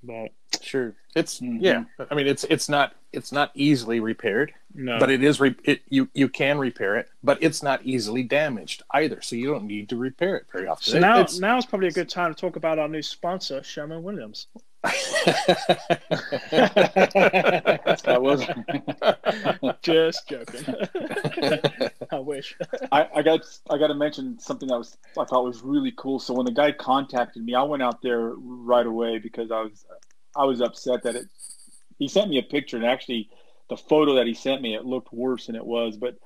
[0.04, 0.30] But
[0.62, 1.64] sure, it's mm-hmm.
[1.64, 1.84] yeah.
[2.12, 4.54] I mean, it's it's not it's not easily repaired.
[4.74, 5.00] No.
[5.00, 8.84] But it is re- it, you you can repair it, but it's not easily damaged
[8.92, 9.22] either.
[9.22, 10.94] So you don't need to repair it very often.
[10.94, 13.64] So now it's, now is probably a good time to talk about our new sponsor,
[13.64, 14.48] Sherwin Williams.
[18.04, 18.46] that was
[19.82, 20.66] just joking.
[22.12, 22.56] I wish.
[22.92, 26.20] I, I got I got to mention something that was I thought was really cool.
[26.20, 29.86] So when the guy contacted me, I went out there right away because I was
[30.36, 31.28] I was upset that it.
[31.98, 33.30] He sent me a picture and actually
[33.70, 35.98] the photo that he sent me, it looked worse than it was.
[35.98, 36.18] But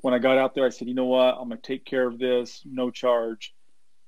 [0.00, 1.36] when I got out there, I said, you know what?
[1.38, 3.54] I'm going to take care of this, no charge.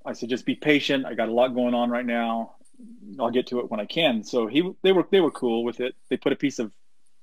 [0.05, 1.07] I said, just be patient.
[1.07, 2.57] I got a lot going on right now.
[3.19, 4.25] I'll get to it when I can.
[4.25, 5.95] So he, they were, they were cool with it.
[6.11, 6.73] They put a piece of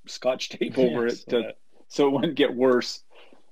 [0.08, 1.54] scotch tape over it to,
[1.90, 3.04] so it wouldn't get worse.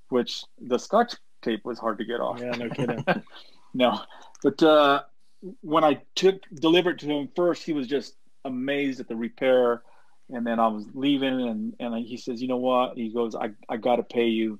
[0.07, 2.39] Which the scotch tape was hard to get off.
[2.39, 3.05] Yeah, no kidding.
[3.75, 4.01] no,
[4.41, 5.03] but uh,
[5.61, 9.83] when I took delivered to him first, he was just amazed at the repair
[10.29, 12.97] and then I was leaving, and and he says, you know what?
[12.97, 14.59] He goes, I I got to pay you,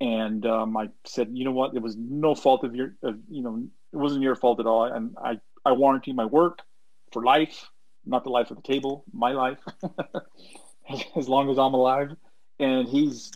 [0.00, 1.74] and um, I said, you know what?
[1.74, 4.84] It was no fault of your, of, you know, it wasn't your fault at all,
[4.84, 6.60] and I I warranty my work
[7.12, 7.68] for life,
[8.04, 9.58] not the life of the table, my life,
[11.16, 12.16] as long as I'm alive,
[12.58, 13.32] and he's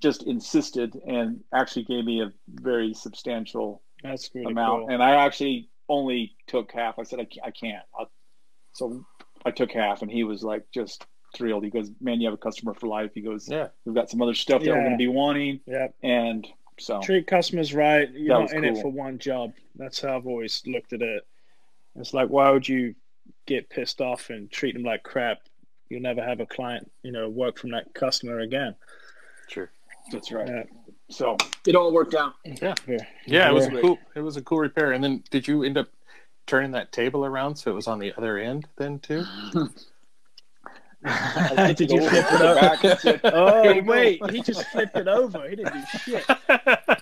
[0.00, 4.90] just insisted and actually gave me a very substantial really amount, cool.
[4.90, 6.98] and I actually only took half.
[6.98, 7.84] I said I, I can't.
[7.98, 8.10] I'll,
[8.72, 9.06] so
[9.44, 11.64] I took half, and he was like just thrilled.
[11.64, 14.22] He goes, "Man, you have a customer for life." He goes, "Yeah, we've got some
[14.22, 16.46] other stuff that we're going to be wanting." Yeah, and
[16.78, 18.10] so treat customers right.
[18.10, 18.76] You're not in cool.
[18.76, 19.52] it for one job.
[19.76, 21.26] That's how I've always looked at it.
[21.96, 22.94] It's like, why would you
[23.46, 25.40] get pissed off and treat them like crap?
[25.88, 28.74] You'll never have a client, you know, work from that customer again.
[29.48, 29.70] Sure,
[30.10, 30.48] that's right.
[30.48, 30.62] Yeah.
[31.10, 32.34] So it all worked out.
[32.44, 33.50] Yeah, yeah, yeah.
[33.50, 33.98] It was a cool.
[34.16, 34.92] It was a cool repair.
[34.92, 35.88] And then, did you end up
[36.46, 39.24] turning that table around so it was on the other end then too?
[41.76, 43.20] Did you flip it over?
[43.36, 45.48] oh wait, he just flipped it over.
[45.48, 46.24] He didn't do shit.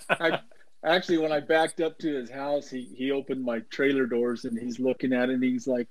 [0.08, 0.40] I,
[0.84, 4.58] actually, when I backed up to his house, he he opened my trailer doors and
[4.58, 5.86] he's looking at it and he's like,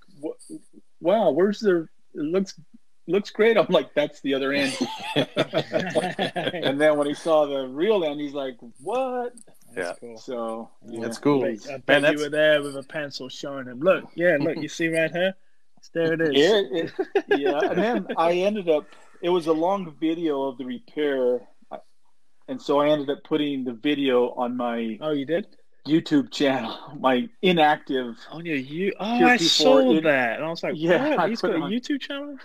[0.99, 1.87] "Wow, where's the?
[2.13, 2.59] It looks
[3.07, 4.77] looks great." I'm like, "That's the other end."
[5.15, 9.33] and then when he saw the real end, he's like, "What?"
[9.75, 9.93] Yeah.
[9.99, 10.17] Cool.
[10.17, 11.01] So yeah.
[11.01, 11.43] that's cool.
[11.43, 13.79] I bet, I bet Man, you were there with a pencil showing him.
[13.79, 15.35] Look, yeah, look, you see right here.
[15.93, 16.29] There it is.
[16.33, 16.91] Yeah, it,
[17.39, 17.59] yeah.
[17.59, 18.85] And then I ended up.
[19.21, 21.77] It was a long video of the repair, uh,
[22.47, 24.97] and so I ended up putting the video on my.
[25.01, 25.47] Oh, you did.
[25.87, 28.15] YouTube channel, my inactive.
[28.29, 31.29] On your you, oh, I saw it, that, and I was like, yeah, what?
[31.29, 32.37] he's got a YouTube channel.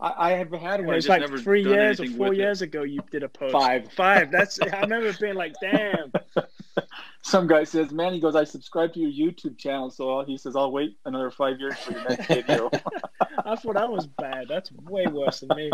[0.00, 0.94] I, I have had one.
[0.94, 2.66] It was like three years or four years it.
[2.66, 2.82] ago.
[2.82, 3.52] You did a post.
[3.52, 3.92] Five.
[3.92, 4.30] Five.
[4.30, 4.60] That's.
[4.72, 6.12] I remember being like, damn.
[7.22, 10.56] Some guy says, "Man," he goes, "I subscribe to your YouTube channel." So he says,
[10.56, 12.70] "I'll wait another five years for your next video."
[13.44, 14.48] I thought that was bad.
[14.48, 15.70] That's way worse than me.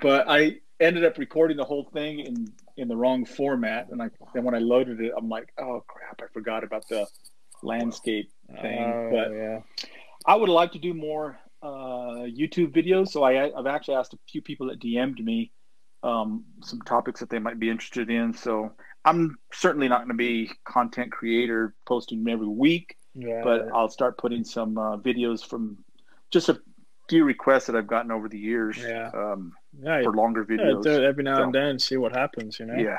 [0.00, 4.10] but I ended up recording the whole thing in in the wrong format, and I
[4.32, 6.22] then when I loaded it, I'm like, "Oh crap!
[6.22, 7.08] I forgot about the
[7.64, 8.78] landscape oh, thing.
[8.78, 9.60] Oh, but yeah.
[10.24, 13.08] I would like to do more uh, YouTube videos.
[13.08, 15.52] So I, I've actually asked a few people that DM'd me
[16.02, 18.34] um, some topics that they might be interested in.
[18.34, 18.72] So
[19.04, 23.42] I'm certainly not going to be content creator posting every week, Yeah.
[23.44, 25.78] but I'll start putting some uh, videos from
[26.30, 26.60] just a
[27.08, 29.10] few requests that I've gotten over the years Yeah.
[29.14, 30.82] um, yeah, for longer yeah, videos.
[30.82, 32.74] do it every now and then, see what happens, you know?
[32.74, 32.98] Yeah.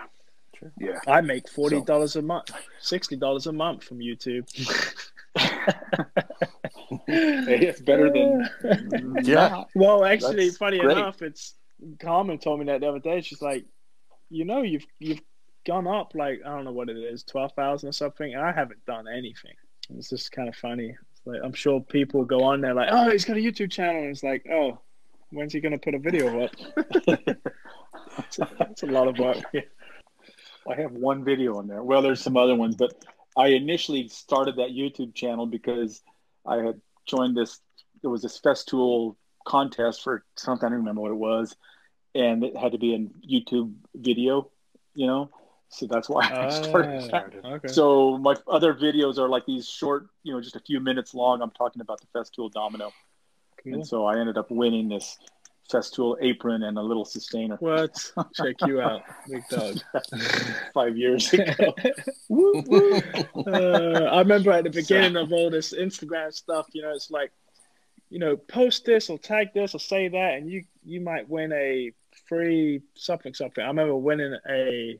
[0.80, 1.00] Yeah.
[1.08, 4.48] I make forty dollars a month, sixty dollars a month from YouTube.
[7.06, 8.50] Hey, it's better than
[9.24, 9.64] Yeah.
[9.76, 10.98] Well, actually, That's funny great.
[10.98, 11.56] enough, it's
[12.00, 13.22] Carmen told me that the other day.
[13.22, 13.66] She's like,
[14.30, 15.22] you know, you've you've
[15.66, 18.52] gone up like I don't know what it is, twelve thousand or something, and I
[18.52, 19.54] haven't done anything.
[19.98, 20.90] It's just kind of funny.
[20.90, 24.02] It's like I'm sure people go on there like, oh, he's got a YouTube channel,
[24.02, 24.80] and it's like, oh,
[25.32, 26.52] when's he gonna put a video up?
[27.06, 29.44] that's, a, it's a lot of work.
[30.70, 31.84] I have one video on there.
[31.84, 32.94] Well, there's some other ones, but
[33.38, 36.02] I initially started that YouTube channel because
[36.46, 37.60] I had joined this.
[38.02, 40.66] There was this Festool contest for something.
[40.66, 41.56] I don't remember what it was,
[42.16, 44.50] and it had to be a YouTube video.
[44.96, 45.30] You know,
[45.70, 47.42] so that's why I started.
[47.44, 47.68] Ah, okay.
[47.68, 51.42] So my other videos are like these short, you know, just a few minutes long.
[51.42, 52.92] I'm talking about the Festool Domino,
[53.64, 53.74] Cool.
[53.74, 55.18] and so I ended up winning this
[55.72, 58.12] Festool apron and a little Systainer What?
[58.36, 59.80] Check you out, big dog.
[60.74, 61.74] five years ago.
[62.30, 63.02] Woo, woo.
[63.48, 67.32] Uh, I remember at the beginning of all this Instagram stuff, you know, it's like,
[68.10, 71.52] you know, post this or tag this or say that, and you you might win
[71.54, 71.92] a
[72.28, 73.64] free something something.
[73.64, 75.00] I remember winning a.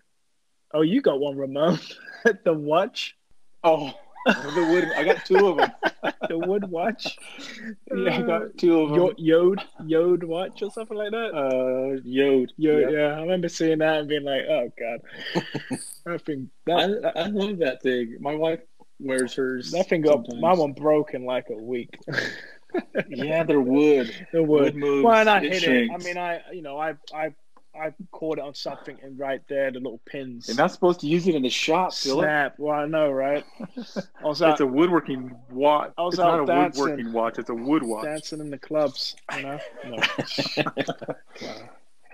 [0.74, 1.80] Oh, you got one, Ramon.
[2.44, 3.16] the watch,
[3.64, 3.94] Oh,
[4.26, 4.92] the wood.
[4.96, 5.72] I got two of them.
[6.30, 7.18] the wood watch.
[7.96, 8.98] Yeah, I got two of them.
[9.00, 11.34] Yo- Yode, Yode watch or something like that.
[11.36, 12.54] uh, Yode.
[12.58, 12.98] Yode, yeah.
[12.98, 13.18] yeah.
[13.18, 15.02] I remember seeing that and being like, oh god,
[16.06, 18.18] that thing, that, I, I love that thing.
[18.20, 18.60] My wife
[19.00, 19.72] wears hers.
[19.72, 21.98] that thing got my one broke in like a week.
[23.08, 24.14] Yeah, they're wood.
[24.34, 24.64] The wood.
[24.64, 25.06] Wood moves.
[25.06, 25.92] Well, and I it hit it.
[25.92, 27.34] I mean, I you know, I I
[27.76, 31.08] I caught it on something, and right there, the little pins You're not supposed to
[31.08, 32.24] use it in the shop, Philip.
[32.24, 32.56] snap.
[32.60, 33.44] Well, I know, right?
[34.22, 35.92] I was out It's a woodworking watch.
[35.98, 37.40] I was it's not out a woodworking watch.
[37.40, 38.06] It's a wood watch.
[38.06, 39.60] dancing in the clubs, you know.
[39.86, 39.98] No.
[41.42, 41.70] Wow.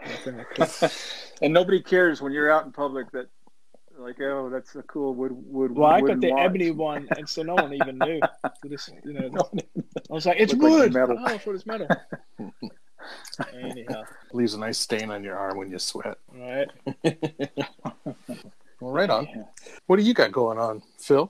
[0.08, 0.91] Nothing I could-
[1.41, 3.28] and nobody cares when you're out in public that,
[3.98, 5.76] like, oh, that's a cool wood wood.
[5.76, 6.45] Well, I got the watch.
[6.45, 8.22] ebony one, and so no one even knew.
[8.62, 9.30] So this, you know,
[10.10, 11.17] I was like, "It's Looked like wood." metal.
[11.19, 11.88] Oh, I thought it's metal.
[13.54, 16.18] Anyhow, Leaves a nice stain on your arm when you sweat.
[16.34, 16.68] right?
[18.82, 19.26] Well, right on.
[19.28, 19.44] Yeah.
[19.88, 21.30] What do you got going on, Phil?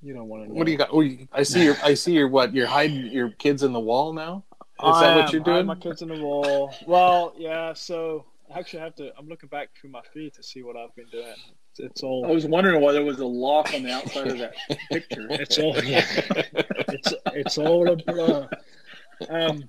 [0.00, 0.54] You don't want to know.
[0.54, 0.90] What do you got?
[0.92, 1.76] Oh, you, I see your.
[1.82, 2.28] I see your.
[2.28, 2.54] What?
[2.54, 4.44] You're hiding your kids in the wall now.
[4.60, 5.66] Is that I what you're I have doing?
[5.66, 6.72] my kids in the wall.
[6.86, 7.72] Well, yeah.
[7.72, 9.10] So I actually have to.
[9.18, 11.34] I'm looking back through my feed to see what I've been doing.
[11.72, 14.54] It's, it's I was wondering why there was a lock on the outside of that
[14.92, 15.26] picture.
[15.30, 15.76] It's all.
[15.82, 16.04] Yeah.
[16.16, 18.48] it's it's all a blur.
[19.28, 19.64] Um,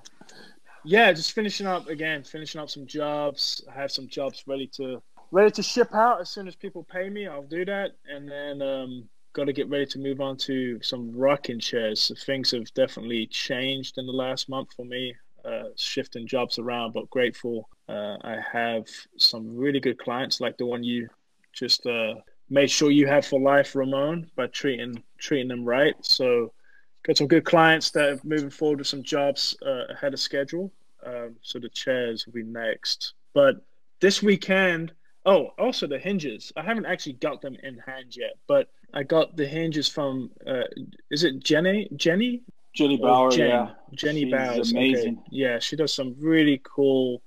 [0.85, 2.23] yeah, just finishing up again.
[2.23, 3.63] Finishing up some jobs.
[3.69, 7.09] I have some jobs ready to ready to ship out as soon as people pay
[7.09, 7.27] me.
[7.27, 11.11] I'll do that, and then um, got to get ready to move on to some
[11.15, 12.11] rocking chairs.
[12.25, 15.13] Things have definitely changed in the last month for me.
[15.43, 17.69] Uh, shifting jobs around, but grateful.
[17.87, 18.85] Uh, I have
[19.17, 21.07] some really good clients, like the one you
[21.53, 22.15] just uh,
[22.49, 25.93] made sure you have for life, Ramon, by treating treating them right.
[26.01, 26.51] So
[27.05, 30.71] got some good clients that are moving forward with some jobs uh, ahead of schedule.
[31.05, 33.13] Um, so the chairs will be next.
[33.33, 33.63] But
[33.99, 34.91] this weekend,
[35.25, 36.51] oh, also the hinges.
[36.57, 40.31] I haven't actually got them in hand yet, but I got the hinges from.
[40.47, 40.63] Uh,
[41.11, 41.87] is it Jenny?
[41.95, 42.41] Jenny?
[42.73, 43.47] Jenny Or Bauer, Jen?
[43.49, 44.71] yeah, Jenny She's Bowers.
[44.71, 45.17] amazing.
[45.19, 45.27] Okay.
[45.31, 47.21] Yeah, she does some really cool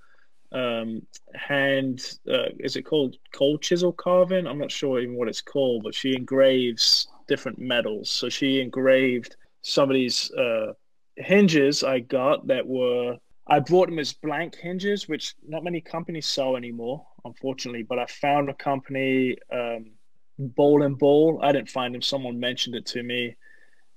[0.51, 1.03] um
[1.35, 5.83] hand uh, is it called cold chisel carving i'm not sure even what it's called
[5.83, 9.37] but she engraves different metals so she engraved
[9.69, 10.73] some of these uh
[11.17, 16.27] hinges i got that were i bought them as blank hinges which not many companies
[16.27, 19.93] sell anymore unfortunately but i found a company um
[20.39, 22.01] Ball and Ball i didn't find them.
[22.01, 23.35] Someone mentioned it to me.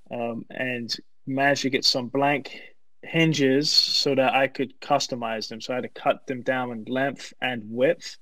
[0.10, 0.94] Um, and
[1.26, 2.60] managed to get some blank
[3.04, 5.62] hinges so that I could customize them.
[5.62, 8.18] So I had to cut them down in length and width,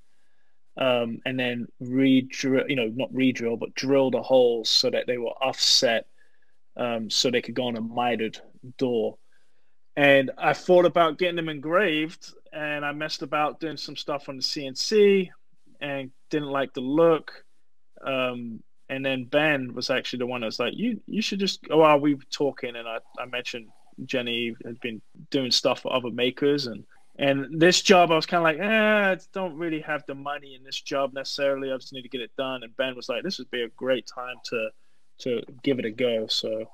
[0.78, 5.18] um, and then re-drill, you know, not re-drill, but drill the holes so that they
[5.18, 6.08] were offset,
[6.80, 8.40] um, so they could go on a mitered
[8.78, 9.18] door.
[9.96, 14.38] And I thought about getting them engraved, and I messed about doing some stuff on
[14.38, 15.30] the CNC,
[15.82, 17.44] and didn't like the look.
[18.04, 21.60] Um, and then Ben was actually the one that was like, "You, you should just."
[21.70, 23.68] Oh, we were talking, and I, I mentioned
[24.06, 26.84] Jenny had been doing stuff for other makers and
[27.18, 30.56] and this job I was kind of like eh, I don't really have the money
[30.56, 33.24] in this job necessarily I just need to get it done and Ben was like
[33.24, 34.70] this would be a great time to
[35.20, 36.28] to give it a go.
[36.28, 36.70] So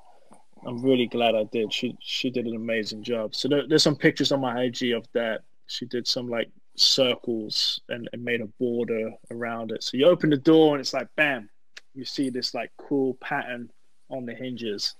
[0.66, 1.72] I'm really glad I did.
[1.74, 3.36] She she did an amazing job.
[3.36, 5.42] So there, there's some pictures on my IG of that.
[5.68, 9.84] She did some like circles and, and made a border around it.
[9.84, 11.50] So you open the door and it's like bam,
[11.94, 13.70] you see this like cool pattern
[14.10, 14.96] on the hinges.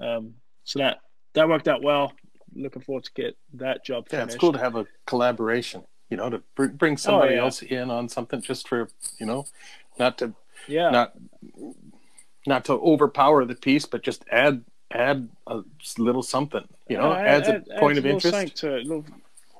[0.00, 0.98] Um, so that
[1.34, 2.12] that worked out well.
[2.56, 4.36] Looking forward to get that job Yeah, finished.
[4.36, 5.82] it's cool to have a collaboration.
[6.10, 7.42] You know, to br- bring somebody Oh, yeah.
[7.42, 9.46] else in on something just for you know,
[9.98, 10.34] not to
[10.68, 11.14] Yeah, not
[12.46, 15.62] not to overpower the piece, but just add add a
[15.98, 16.66] little something.
[16.88, 18.56] You know, Yeah, adds add- a point adds of little interest.
[18.58, 19.04] To it, little,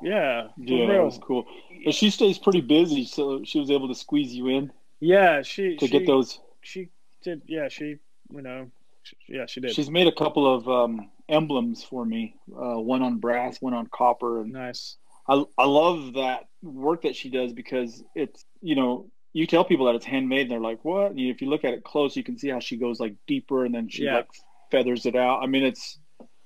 [0.03, 1.47] yeah, Yeah, that was cool.
[1.85, 4.71] But she stays pretty busy, so she was able to squeeze you in
[5.01, 6.41] Yeah, she to she, get those.
[6.63, 6.89] She
[7.23, 7.43] did.
[7.47, 7.99] Yeah, she
[8.31, 8.71] you know,
[9.03, 9.73] she, yeah, she did.
[9.73, 12.37] She's made a couple of um, emblems for me.
[12.51, 14.97] Uh, one on brass, one on copper, and nice.
[15.29, 19.85] I I love that work that she does because it's you know you tell people
[19.87, 21.11] that it's handmade and they're like what?
[21.11, 23.67] And if you look at it close, you can see how she goes like deeper
[23.67, 24.17] and then she Yeah.
[24.17, 24.29] like
[24.71, 25.43] feathers it out.
[25.43, 25.99] I mean, it's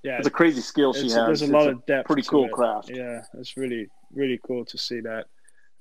[0.02, 1.12] Yeah, it's a crazy skill she has.
[1.12, 2.06] there's a It's lot of depth.
[2.06, 2.52] pretty cool it.
[2.52, 2.90] craft.
[2.92, 5.26] Yeah, it's really really cool to see that.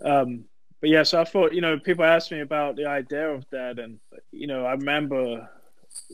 [0.03, 0.45] Um,
[0.81, 3.79] but yeah, so I thought you know people asked me about the idea of that,
[3.79, 3.99] and
[4.31, 5.49] you know I remember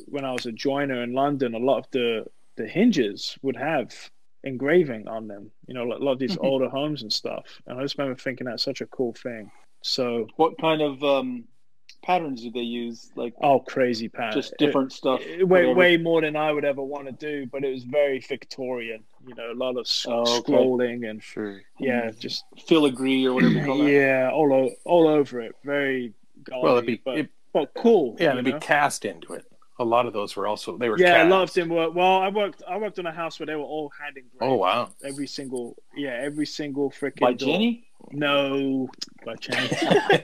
[0.07, 2.25] when I was a joiner in London, a lot of the
[2.55, 3.93] the hinges would have
[4.43, 5.49] engraving on them.
[5.67, 8.45] You know, a lot of these older homes and stuff, and I just remember thinking
[8.45, 9.49] that's such a cool thing.
[9.83, 11.43] So What kind of um,
[12.03, 13.11] patterns do they use?
[13.15, 15.21] Like oh, crazy patterns, just different stuff.
[15.21, 15.73] It- way whatever.
[15.79, 19.03] way more than I would ever want to do, but it was very Victorian.
[19.27, 20.51] You know, a lot of s- Oh, okay.
[20.53, 21.61] scrolling and Sure.
[21.79, 23.53] yeah, just filigree or whatever.
[23.53, 23.91] You call that.
[23.91, 25.53] yeah, all o- all over it.
[25.63, 28.15] Very gaudy, Well, it'd be but, it, but cool.
[28.19, 29.45] yeah, it'd be cast into it.
[29.79, 30.99] A lot of those were also they were.
[30.99, 31.29] yeah, a cast.
[31.31, 31.89] lot of them were.
[31.89, 34.41] Well, I worked I worked on a house where they were all hand engraved.
[34.41, 34.89] Oh wow!
[35.03, 37.47] Every single yeah, every single freaking By door.
[37.49, 37.87] Jenny?
[38.11, 38.89] No,
[39.25, 39.69] by Jenny.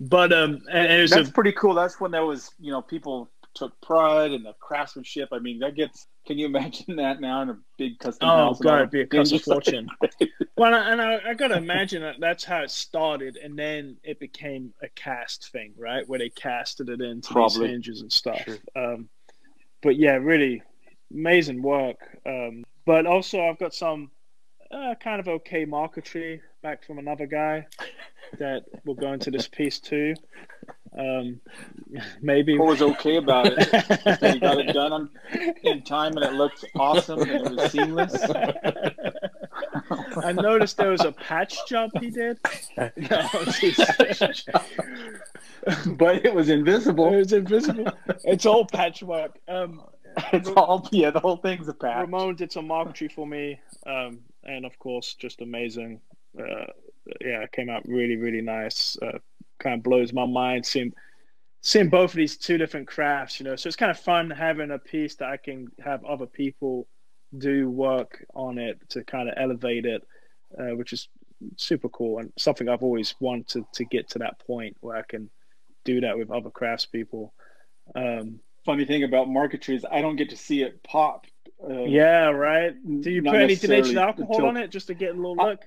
[0.00, 1.74] but um, and, and it was That's a, pretty cool.
[1.74, 5.28] That's when there was, you know, people took pride in the craftsmanship.
[5.32, 6.06] I mean, that gets.
[6.26, 8.60] Can you imagine that now in a big custom oh house?
[8.60, 9.44] and all god, it'd be a the cost of hinges?
[9.44, 9.88] fortune.
[10.56, 14.72] Well, and I, I gotta imagine that that's how it started, and then it became
[14.84, 16.08] a cast thing, right?
[16.08, 17.66] Where they casted it into Probably.
[17.66, 18.40] these hinges and stuff.
[18.44, 18.58] Sure.
[18.76, 19.08] Um,
[19.82, 20.62] but yeah, really
[21.12, 21.96] amazing work.
[22.24, 24.12] Um, but also, I've got some
[24.70, 27.66] uh, kind of okay marquetry back from another guy
[28.38, 30.14] that will go into this piece too.
[30.96, 31.40] Um,
[32.22, 32.56] maybe.
[32.56, 33.56] What was okay about it?
[34.04, 35.10] That he got it done on,
[35.62, 38.14] in time and it looked awesome and it was seamless.
[40.22, 42.38] I noticed there was a patch job he did.
[42.76, 42.90] No,
[45.96, 47.12] but it was invisible.
[47.12, 47.92] It was invisible.
[48.24, 49.38] It's all patchwork.
[49.48, 49.82] Um,
[50.32, 51.10] It's all yeah.
[51.10, 52.02] The whole thing's a patch.
[52.02, 56.00] Ramon did some marquetry for me, um, and of course, just amazing.
[56.38, 56.66] Uh,
[57.20, 58.96] yeah, it came out really, really nice.
[59.00, 59.18] Uh,
[59.58, 60.92] kind of blows my mind seeing
[61.60, 63.40] seeing both of these two different crafts.
[63.40, 66.26] You know, so it's kind of fun having a piece that I can have other
[66.26, 66.86] people
[67.36, 70.02] do work on it to kind of elevate it,
[70.58, 71.08] uh, which is
[71.56, 75.30] super cool and something I've always wanted to get to that point where I can
[75.84, 77.30] do that with other craftspeople.
[77.94, 81.26] Um, Funny thing about marquetry is I don't get to see it pop.
[81.62, 82.74] Uh, yeah, right.
[83.00, 85.60] Do you put any denatured alcohol until- on it just to get a little look?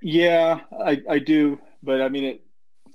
[0.00, 2.42] Yeah, I, I do, but I mean it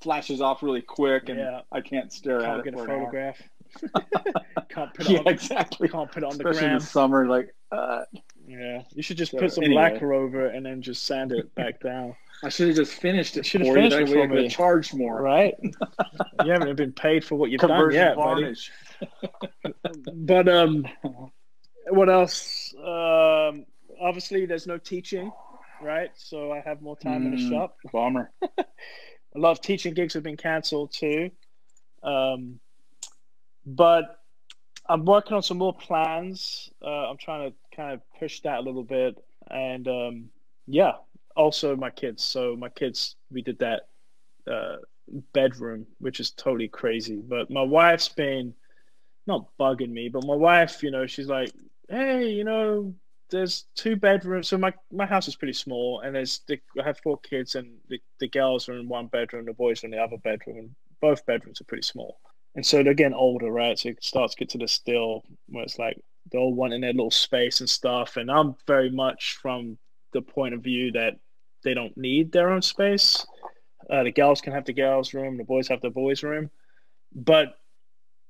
[0.02, 1.62] flashes off really quick, and Yeah.
[1.71, 2.99] I can't stare Can't at get it a for an hour.
[2.99, 3.41] photograph.
[4.69, 5.28] can't put it Yeah, on.
[5.28, 5.88] exactly.
[5.88, 8.04] Can't put it on the Especially in the summer, like uh,
[8.47, 9.82] Yeah, you should just So, put some anyway.
[9.84, 12.15] lacquer over it and then just sand it back down.
[12.43, 13.45] I should have just finished it.
[13.45, 14.49] Should have finished it for have me.
[14.49, 15.21] charged more.
[15.21, 15.56] Right?
[16.43, 18.54] you haven't been paid for what you've done Conversion yet, buddy.
[20.13, 20.86] But um,
[21.89, 22.74] what else?
[22.78, 23.65] Um,
[24.02, 25.32] obviously there's no teaching,
[25.82, 26.12] right?
[26.15, 27.50] So I have more time in the Mm.
[27.50, 27.78] shop.
[27.91, 28.32] Bummer.
[28.41, 31.32] a lot of teaching gigs have been cancelled too.
[32.04, 32.60] Um,
[33.65, 34.19] but
[34.89, 36.69] I'm working on some more plans.
[36.82, 39.17] Uh, I'm trying to kind of push that a little bit.
[39.50, 40.30] And um,
[40.67, 40.93] yeah,
[41.36, 42.24] also my kids.
[42.24, 43.84] So my kids, we did that
[44.52, 44.78] uh,
[45.34, 47.17] bedroom, which is totally crazy.
[47.17, 48.54] But my wife's been
[49.27, 51.52] not bugging me, but my wife, you know, she's like,
[51.94, 52.94] hey, you know,
[53.29, 54.48] there's two bedrooms.
[54.48, 57.77] So my, my house is pretty small, and there's the, I have four kids, and
[57.89, 60.69] the, the girls are in one bedroom, the boys are in the other bedroom, and
[61.02, 62.19] both bedrooms are pretty small.
[62.56, 63.77] And so they're getting older, right?
[63.77, 66.00] So it starts to get to the still where it's like
[66.31, 68.17] they're all wanting their little space and stuff.
[68.17, 69.77] And I'm very much from
[70.13, 71.17] the point of view that
[71.63, 73.25] they don't need their own space.
[73.89, 76.50] Uh, the girls can have the girls' room, the boys have the boys' room.
[77.13, 77.58] But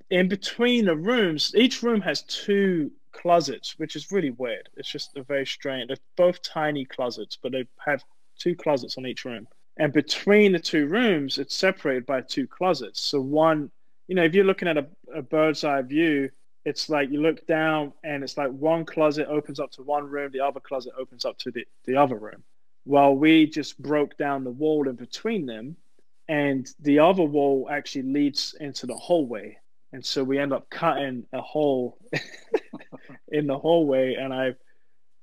[0.10, 4.70] in between the rooms, each room has two closets, which is really weird.
[4.76, 5.88] It's just a very strange.
[5.88, 8.04] They're both tiny closets, but they have
[8.38, 9.48] two closets on each room.
[9.78, 13.02] And between the two rooms, it's separated by two closets.
[13.02, 13.72] So one
[14.08, 14.86] you know, if you're looking at a,
[15.16, 16.30] a bird's eye view,
[16.66, 20.32] it's like you look down and it's like one closet opens up to one room,
[20.32, 22.44] the other closet opens up to the, the other room.
[22.86, 25.78] Well, we just broke down the wall in between them,
[26.28, 29.58] and the other wall actually leads into the hallway.
[29.94, 31.98] And so we end up cutting a hole
[33.34, 34.54] in the hallway, and I,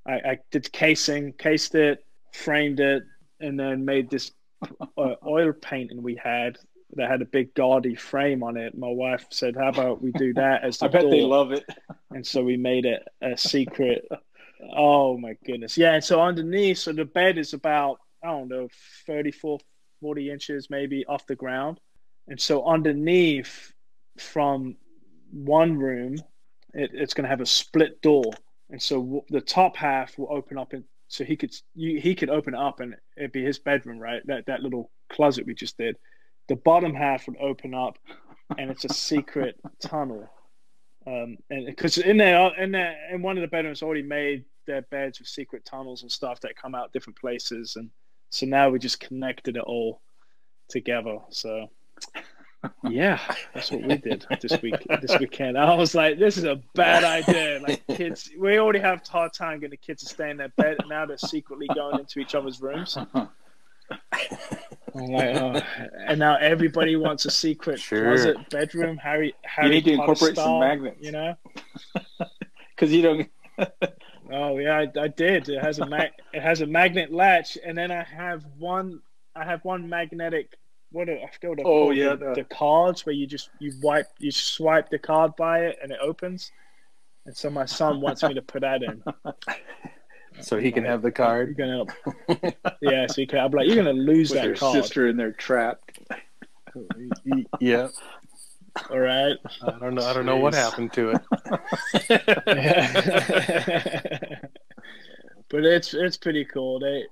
[0.06, 3.04] I, I did casing, cased it, framed it,
[3.40, 4.32] and then made this
[4.98, 6.58] oil painting we had
[6.96, 8.76] that had a big gaudy frame on it.
[8.76, 11.10] My wife said, "How about we do that as the I bet door?
[11.10, 11.64] they love it.
[12.10, 14.06] and so we made it a secret.
[14.76, 15.78] oh my goodness.
[15.78, 15.94] Yeah.
[15.94, 18.68] And so underneath, so the bed is about, I don't know,
[19.06, 19.58] 34,
[20.00, 21.78] 40 inches maybe off the ground.
[22.28, 23.72] And so underneath
[24.18, 24.76] from
[25.30, 26.16] one room,
[26.74, 28.24] it, it's going to have a split door.
[28.70, 32.14] And so w- the top half will open up and so he could you, he
[32.14, 34.22] could open it up and it'd be his bedroom, right?
[34.26, 35.96] That that little closet we just did.
[36.48, 37.98] The bottom half would open up
[38.56, 40.30] and it's a secret tunnel
[41.06, 44.82] um, and because in there, in there, in one of the bedrooms, already made their
[44.82, 47.90] beds with secret tunnels and stuff that come out different places, and
[48.28, 50.02] so now we just connected it all
[50.68, 51.18] together.
[51.30, 51.70] So,
[52.88, 53.18] yeah,
[53.54, 55.56] that's what we did this week, this weekend.
[55.56, 57.60] I was like, this is a bad idea.
[57.60, 60.48] Like kids, we already have a hard time getting the kids to stay in their
[60.50, 62.96] bed, and now they're secretly going into each other's rooms.
[62.96, 63.28] Like, oh.
[66.06, 68.04] And now everybody wants a secret Sure.
[68.04, 68.96] closet bedroom.
[68.98, 70.96] Harry, Harry you need to Potter incorporate some style, magnets.
[71.00, 71.34] You know?
[72.76, 73.28] Because you don't.
[74.32, 75.48] Oh yeah, I, I did.
[75.48, 79.00] It has a mag- it has a magnet latch, and then I have one.
[79.34, 80.56] I have one magnetic.
[80.92, 83.72] What do- I forget what Oh, yeah, the, the- the cards where you just you
[83.82, 86.50] wipe you swipe the card by it and it opens.
[87.26, 89.02] And so my son wants me to put that in.
[90.42, 91.56] So he can have the card.
[91.58, 91.92] You're card.
[92.28, 93.06] gonna, yeah.
[93.08, 93.40] So you can.
[93.40, 94.74] I'm like, you're gonna lose With that your card.
[94.82, 95.98] sister in there trapped.
[97.60, 97.88] Yeah.
[98.90, 99.36] All right.
[99.66, 100.04] I don't know.
[100.06, 101.20] I don't know what happened to it.
[105.48, 106.78] but it's it's pretty cool.
[106.78, 107.04] They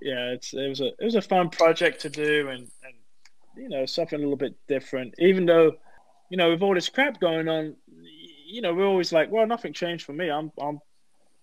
[0.00, 2.94] yeah, it's it was a it was a fun project to do and and
[3.56, 5.14] you know something a little bit different.
[5.18, 5.72] Even though
[6.30, 7.76] you know with all this crap going on,
[8.46, 10.30] you know we're always like, well, nothing changed for me.
[10.30, 10.80] I'm I'm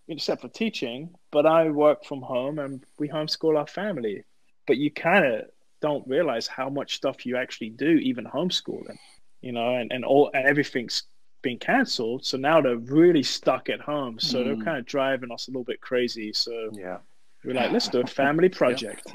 [0.07, 4.24] except for teaching, but I work from home and we homeschool our family.
[4.66, 5.41] But you kind of
[5.82, 8.97] don't realize how much stuff you actually do, even homeschooling.
[9.41, 11.03] You know, and and all and everything's
[11.41, 12.26] been cancelled.
[12.26, 14.20] So now they're really stuck at home.
[14.20, 14.66] So they're Mm.
[14.66, 16.34] kind of driving us a little bit crazy.
[16.34, 16.97] So Yeah.
[17.45, 19.14] we're like, let's do a family project.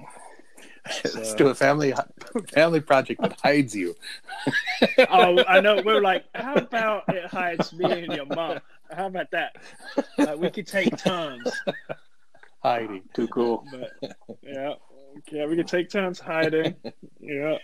[1.15, 1.95] Let's So- do a family
[2.53, 3.95] family project that hides you.
[5.11, 5.81] oh, I know.
[5.85, 8.61] We're like, how about it hides me and your mom?
[8.95, 9.57] How about that?
[10.19, 11.51] Like, we could take turns.
[12.63, 13.03] Hiding.
[13.05, 13.65] Ah, too cool.
[13.71, 14.75] But yeah,
[15.33, 16.75] yeah, we could take turns hiding.
[17.21, 17.59] Yeah,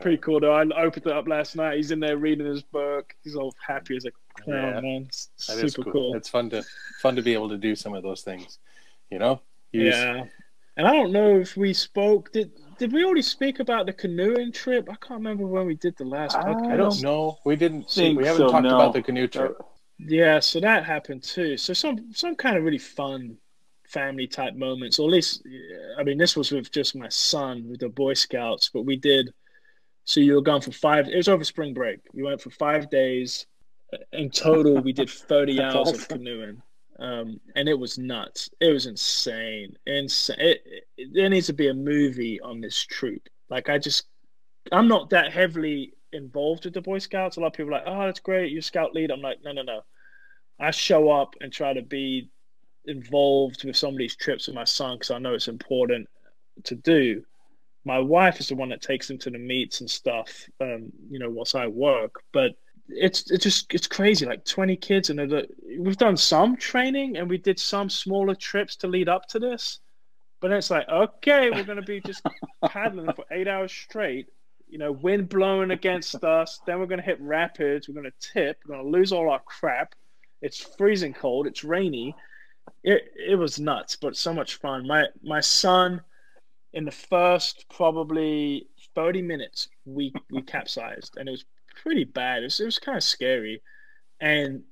[0.00, 0.52] pretty cool though.
[0.52, 1.76] I opened it up last night.
[1.76, 3.14] He's in there reading his book.
[3.22, 4.10] He's all happy as a
[4.42, 4.80] clown, Yeah.
[4.80, 5.04] man.
[5.08, 5.92] It's That super cool.
[5.92, 6.14] cool.
[6.16, 6.62] It's fun to
[7.00, 8.58] fun to be able to do some of those things.
[9.10, 9.40] You know?
[9.72, 10.24] Use- Yeah.
[10.76, 12.32] And I don't know if we spoke.
[12.32, 14.88] Did did we already speak about the canoeing trip?
[14.90, 16.72] I can't remember when we did the last I podcast.
[16.72, 17.38] I don't know.
[17.44, 18.74] We didn't Think we haven't so, talked no.
[18.76, 19.56] about the canoe trip.
[19.60, 19.64] Uh,
[19.98, 21.56] yeah, so that happened too.
[21.56, 23.38] So some some kind of really fun
[23.88, 25.46] family type moments, or at least
[25.98, 29.32] I mean this was with just my son with the Boy Scouts, but we did.
[30.04, 31.08] So you were gone for five.
[31.08, 32.00] It was over spring break.
[32.12, 33.46] We went for five days.
[34.12, 36.60] In total, we did thirty That's hours of canoeing,
[36.98, 38.50] um, and it was nuts.
[38.60, 39.76] It was insane.
[39.86, 40.36] Insane.
[40.38, 40.62] It,
[40.96, 43.28] it, there needs to be a movie on this troop.
[43.50, 44.04] Like I just,
[44.72, 47.36] I'm not that heavily involved with the Boy Scouts.
[47.36, 48.52] A lot of people are like, oh, that's great.
[48.52, 49.10] You're scout lead.
[49.10, 49.80] I'm like, no, no, no.
[50.58, 52.30] I show up and try to be
[52.86, 56.08] involved with some of these trips with my son because I know it's important
[56.64, 57.24] to do.
[57.84, 61.18] My wife is the one that takes him to the meets and stuff, um, you
[61.18, 62.22] know, whilst I work.
[62.32, 62.52] But
[62.88, 64.26] it's it's just it's crazy.
[64.26, 65.46] Like twenty kids, and
[65.78, 69.80] we've done some training and we did some smaller trips to lead up to this.
[70.40, 72.22] But it's like, okay, we're going to be just
[72.66, 74.26] paddling for eight hours straight.
[74.68, 76.60] You know, wind blowing against us.
[76.66, 77.88] Then we're going to hit rapids.
[77.88, 78.58] We're going to tip.
[78.66, 79.94] We're going to lose all our crap.
[80.42, 81.46] It's freezing cold.
[81.46, 82.14] It's rainy.
[82.82, 84.86] It it was nuts, but so much fun.
[84.86, 86.02] My my son,
[86.74, 91.44] in the first probably thirty minutes, we we capsized, and it was
[91.82, 92.42] pretty bad.
[92.42, 93.62] It was, it was kind of scary,
[94.20, 94.62] and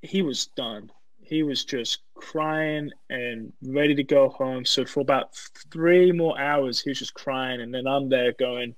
[0.00, 0.90] he was done.
[1.20, 4.64] He was just crying and ready to go home.
[4.64, 5.34] So for about
[5.72, 8.74] three more hours, he was just crying, and then I'm there going,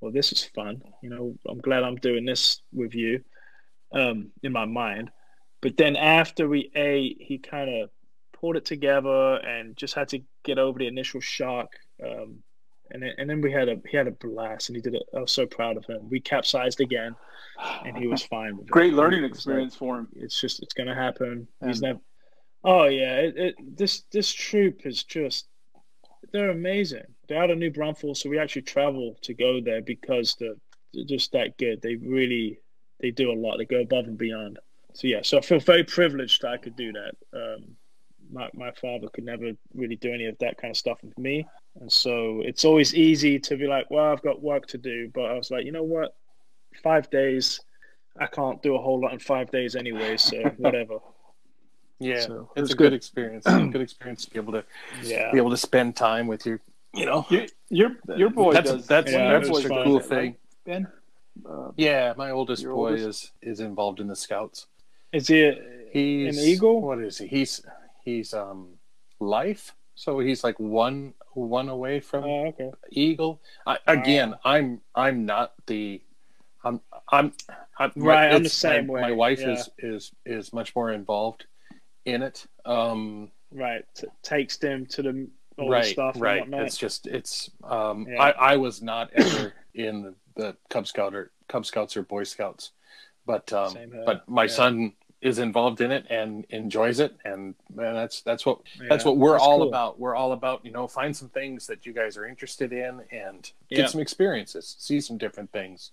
[0.00, 0.82] "Well, this is fun.
[1.02, 3.22] You know, I'm glad I'm doing this with you."
[3.94, 5.10] Um, in my mind,
[5.60, 7.90] but then after we ate, he kind of
[8.32, 11.68] pulled it together and just had to get over the initial shock.
[12.04, 12.42] Um,
[12.92, 15.02] and then, and then we had a he had a blast, and he did it.
[15.16, 16.08] I was so proud of him.
[16.08, 17.14] We capsized again,
[17.84, 18.56] and he was fine.
[18.56, 18.96] With Great it.
[18.96, 20.08] learning experience like, for him.
[20.16, 21.48] it's just it's gonna happen.
[21.64, 22.00] He's never.
[22.64, 25.48] Oh yeah, it, it this this troop is just
[26.32, 27.04] they're amazing.
[27.28, 30.54] They're out of New Braunfels, so we actually travel to go there because they're,
[30.92, 31.82] they're just that good.
[31.82, 32.60] They really
[33.00, 33.58] they do a lot.
[33.58, 34.58] They go above and beyond.
[34.94, 37.14] So yeah, so I feel very privileged that I could do that.
[37.32, 37.76] Um,
[38.32, 41.46] my my father could never really do any of that kind of stuff with me,
[41.80, 45.10] and so it's always easy to be like, well, I've got work to do.
[45.14, 46.14] But I was like, you know what,
[46.82, 47.60] five days.
[48.18, 50.98] I can't do a whole lot in five days anyway, so whatever.
[51.98, 52.92] Yeah, So, it's it's a good good.
[52.94, 53.46] experience.
[53.46, 54.64] a good experience to be able to
[55.02, 55.30] Yeah.
[55.30, 56.60] be able to spend time with your,
[56.92, 57.24] you know.
[57.30, 58.86] Your your, your boy that's does.
[58.86, 59.84] that's Yeah, that's it a fun.
[59.84, 60.36] cool Right, thing.
[60.66, 60.88] Ben.
[61.48, 63.32] Uh, Yeah, my oldest boy oldest?
[63.42, 64.66] is is involved in the scouts.
[65.12, 65.54] Is he a,
[65.92, 66.82] He's an eagle?
[66.82, 67.26] What is he?
[67.28, 67.64] He's
[68.04, 68.78] he's um
[69.20, 69.74] life.
[69.94, 72.70] So he's like one one away from Oh, okay.
[72.90, 73.40] eagle.
[73.66, 76.00] I, again, I'm I'm not the
[76.64, 76.80] I'm
[77.10, 77.32] I'm,
[77.78, 79.52] I'm Right, I'm the same my, way, My wife yeah.
[79.52, 81.46] is is is much more involved
[82.04, 82.46] in it.
[82.64, 83.84] Um, Right.
[84.22, 85.28] Takes them to the
[85.58, 86.48] all the right, stuff right.
[86.48, 87.50] It's just it's.
[87.62, 88.22] Um, Yeah.
[88.22, 92.24] I I was not ever in the, the Cub Scout or Cub Scouts or Boy
[92.24, 92.72] Scouts,
[93.26, 93.76] but um,
[94.06, 94.48] but my Yeah.
[94.48, 94.92] son
[95.22, 98.58] is involved in it and enjoys it, and man, that's that's what
[98.88, 99.68] that's what we're that's all cool.
[99.68, 99.98] about.
[99.98, 103.50] We're all about you know find some things that you guys are interested in and
[103.70, 103.86] get Yeah.
[103.86, 105.92] some experiences, see some different things.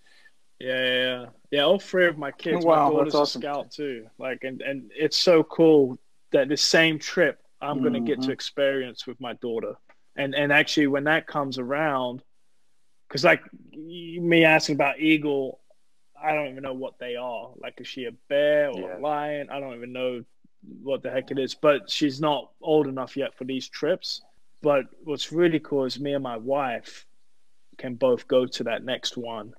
[0.60, 1.26] Yeah, yeah, yeah.
[1.52, 2.66] Yeah, all three of my kids.
[2.66, 3.42] Wow, my daughter's that's awesome.
[3.42, 4.08] a scout too.
[4.18, 5.98] Like, and and it's so cool
[6.32, 8.34] that the same trip I'm going to get to Mhm.
[8.34, 9.76] experience with my daughter.
[10.16, 12.24] And and actually, when that comes around,
[13.08, 13.42] because like
[13.74, 15.59] me asking about eagle,
[16.24, 17.50] I don't even know what they are.
[17.58, 18.98] Like, is she a bear or Yeah.
[18.98, 19.50] a lion?
[19.50, 20.24] I don't even know
[20.84, 21.56] what the heck it is.
[21.56, 24.22] But she's not old enough yet for these trips.
[24.62, 27.06] But what's really cool is me and my wife
[27.78, 29.54] can both go to that next one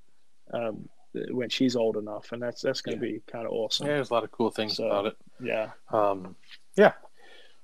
[0.52, 0.88] um,
[1.30, 3.86] when she's old enough, and that's that's going to be kind of awesome.
[3.86, 5.16] Yeah, there's a lot of cool things So- about it.
[5.42, 6.36] Yeah, Um,
[6.76, 6.92] yeah.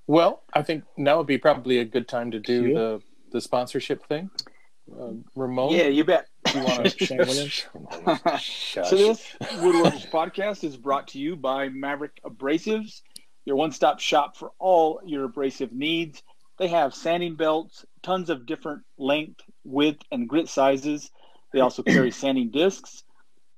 [0.07, 2.75] Well, I think now would be probably a good time to do Cute.
[2.75, 4.31] the the sponsorship thing.
[4.91, 6.29] Uh, Ramon, yeah, you bet.
[6.55, 7.67] you want Shane Williams.
[7.75, 8.85] to?
[8.85, 13.03] So this Woodworkers podcast is brought to you by Maverick Abrasives,
[13.45, 16.23] your one-stop shop for all your abrasive needs.
[16.59, 21.11] They have sanding belts, tons of different length, width, and grit sizes.
[21.53, 23.03] They also carry sanding discs.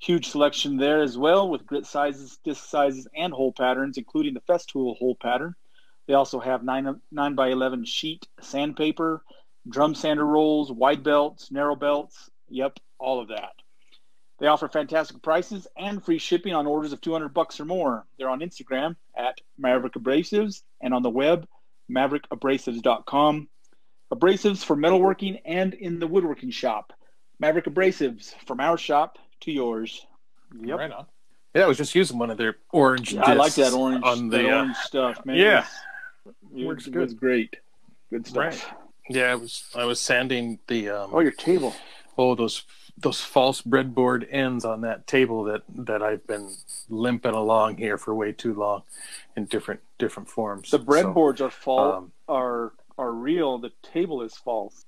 [0.00, 4.40] Huge selection there as well with grit sizes, disc sizes, and hole patterns, including the
[4.40, 5.54] Festool hole pattern.
[6.06, 9.22] They also have 9, 9 by 11 sheet sandpaper,
[9.68, 12.30] drum sander rolls, wide belts, narrow belts.
[12.48, 13.52] Yep, all of that.
[14.38, 18.06] They offer fantastic prices and free shipping on orders of 200 bucks or more.
[18.16, 21.46] They're on Instagram at Maverick Abrasives and on the web,
[21.90, 23.48] maverickabrasives.com.
[24.12, 26.92] Abrasives for metalworking and in the woodworking shop.
[27.40, 30.06] Maverick Abrasives from our shop to yours.
[30.60, 30.78] Yep.
[30.78, 31.06] Right on.
[31.54, 33.14] Yeah, I was just using one of their orange.
[33.14, 34.38] Yeah, I like discs that orange, on the.
[34.38, 35.36] that uh, orange stuff, man.
[35.36, 35.66] yeah.
[36.54, 36.96] it Works good.
[36.96, 37.56] It was great.
[38.10, 38.44] Good stuff.
[38.44, 38.66] Right.
[39.08, 41.74] Yeah, I was I was sanding the um, Oh, your table.
[42.16, 42.64] oh those
[42.96, 46.50] those false breadboard ends on that table that that I've been
[46.88, 48.82] limping along here for way too long,
[49.36, 50.70] in different different forms.
[50.70, 51.96] The So, breadboards are false.
[51.98, 53.58] um, are are real.
[53.58, 54.84] The table is false.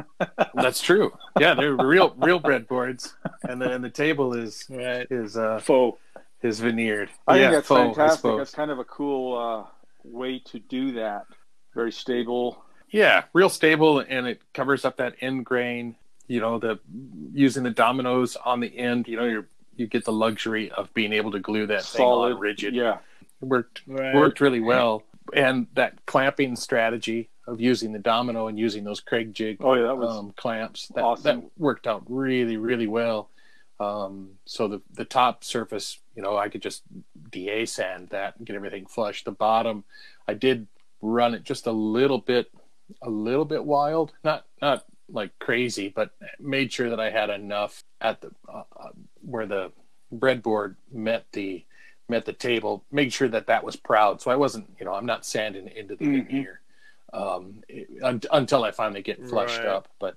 [0.54, 1.12] that's true.
[1.38, 3.12] Yeah, they're real real breadboards,
[3.48, 5.06] and then the table is right.
[5.10, 5.98] is uh Faux.
[6.42, 7.10] is veneered.
[7.28, 8.36] I yeah, think that's faux, fantastic.
[8.36, 9.66] That's kind of a cool uh,
[10.02, 11.26] way to do that.
[11.74, 12.64] Very stable.
[12.92, 15.96] Yeah, real stable, and it covers up that end grain.
[16.28, 16.78] You know, the
[17.32, 19.08] using the dominoes on the end.
[19.08, 19.44] You know, you
[19.76, 22.28] you get the luxury of being able to glue that solid.
[22.28, 22.74] thing on rigid.
[22.74, 22.98] Yeah.
[23.40, 24.14] It worked Right.
[24.14, 25.02] worked really well,
[25.34, 29.82] and that clamping strategy of using the domino and using those Kreg jig Oh yeah,
[29.82, 31.40] that was um, clamps that awesome.
[31.40, 33.30] that worked out really really well.
[33.80, 36.82] Um, so the the top surface, you know, I could just
[37.30, 39.24] da sand that and get everything flush.
[39.24, 39.82] The bottom,
[40.28, 40.68] I did
[41.00, 42.48] run it just a little bit,
[43.02, 47.84] a little bit wild, not not like crazy, but made sure that I had enough
[48.00, 48.88] at the uh, uh,
[49.22, 49.72] where the
[50.14, 51.64] breadboard met the
[52.08, 52.84] met the table.
[52.90, 54.20] Made sure that that was proud.
[54.20, 56.26] So I wasn't, you know, I'm not sanding into the Mhm.
[56.28, 56.60] veneer
[57.12, 59.68] um, it- un- until I finally get flushed Right.
[59.68, 59.88] up.
[59.98, 60.16] But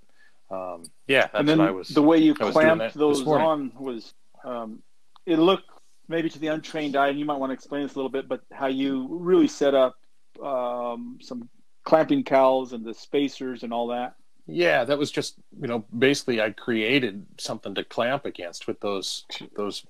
[0.49, 1.89] um, yeah, that's and then what I was.
[1.89, 4.13] the way you I was doing that clamped those on was
[4.43, 4.81] um,
[5.25, 5.69] it looked
[6.07, 8.27] maybe to the untrained eye, and you might want to explain this a little bit,
[8.27, 9.95] but how you really set up
[10.43, 11.49] um, some
[11.85, 14.15] clamping cauls and the spacers and all that.
[14.47, 19.25] Yeah, that was just you know basically I created something to clamp against with those
[19.55, 19.85] those.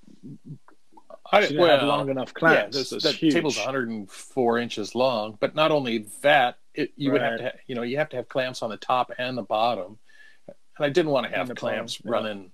[1.31, 2.77] I, didn't have long enough yeah, clamps.
[2.77, 3.33] this, That's that huge.
[3.33, 7.75] table's 104 inches long, but not only that, it, you would have to ha- you
[7.75, 9.97] know you have to have clamps on the top and the bottom,
[10.47, 12.11] and I didn't want to have clamps bottom, yeah.
[12.11, 12.51] running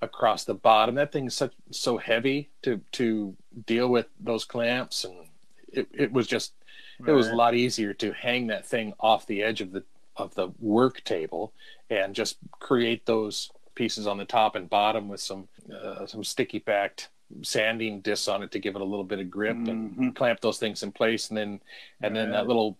[0.00, 0.94] across the bottom.
[0.94, 5.28] That thing's such so heavy to to deal with those clamps, and
[5.72, 6.54] it, it was just
[7.00, 7.10] right.
[7.10, 9.82] it was a lot easier to hang that thing off the edge of the
[10.16, 11.52] of the work table
[11.90, 16.58] and just create those pieces on the top and bottom with some uh, some sticky
[16.58, 17.10] backed
[17.42, 20.02] sanding discs on it to give it a little bit of grip mm-hmm.
[20.02, 21.60] and clamp those things in place and then
[22.02, 22.22] and right.
[22.22, 22.78] then that little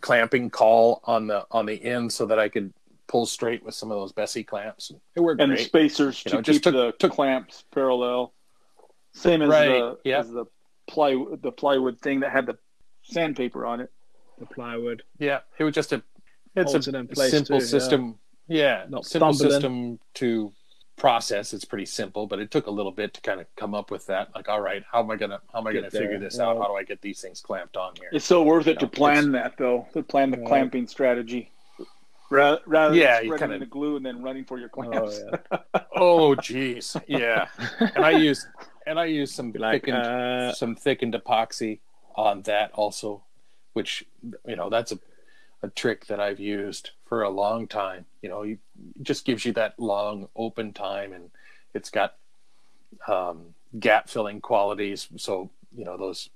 [0.00, 2.72] clamping caul on the on the end so that I could
[3.06, 4.90] pull straight with some of those Bessey clamps.
[5.14, 5.58] It worked and great.
[5.58, 8.32] the spacers you to know, keep took, the took, clamps parallel.
[9.12, 9.68] Same as right.
[9.68, 10.20] the yep.
[10.20, 10.46] as the
[10.88, 12.58] plywood the plywood thing that had the
[13.04, 13.90] sandpaper on it.
[14.38, 15.02] The plywood.
[15.18, 16.02] Yeah, it was just a
[16.56, 18.18] it's a it simple too, system.
[18.48, 20.52] Yeah, yeah not simple system to
[20.96, 21.52] process.
[21.52, 24.06] It's pretty simple, but it took a little bit to kind of come up with
[24.06, 24.34] that.
[24.34, 26.58] Like, all right, how am I gonna how am I gonna figure this out?
[26.58, 28.08] How do I get these things clamped on here?
[28.12, 29.86] It's so worth it know, to plan that though.
[29.92, 31.50] To plan the clamping strategy.
[32.30, 33.58] Rather, rather yeah, than spreading kinda...
[33.58, 35.20] the glue and then running for your oh, clamps.
[35.52, 35.80] Oh, yeah.
[35.94, 37.46] oh geez, yeah.
[37.94, 38.46] And I use
[38.86, 40.52] and I use some like, thickened uh...
[40.52, 41.80] some thickened epoxy
[42.14, 43.22] on that also,
[43.72, 44.04] which
[44.46, 44.98] you know that's a
[45.64, 48.04] a trick that I've used for a long time.
[48.22, 48.58] You know, it
[49.02, 51.30] just gives you that long open time, and
[51.72, 52.14] it's got
[53.08, 55.08] um, gap filling qualities.
[55.16, 56.28] So you know those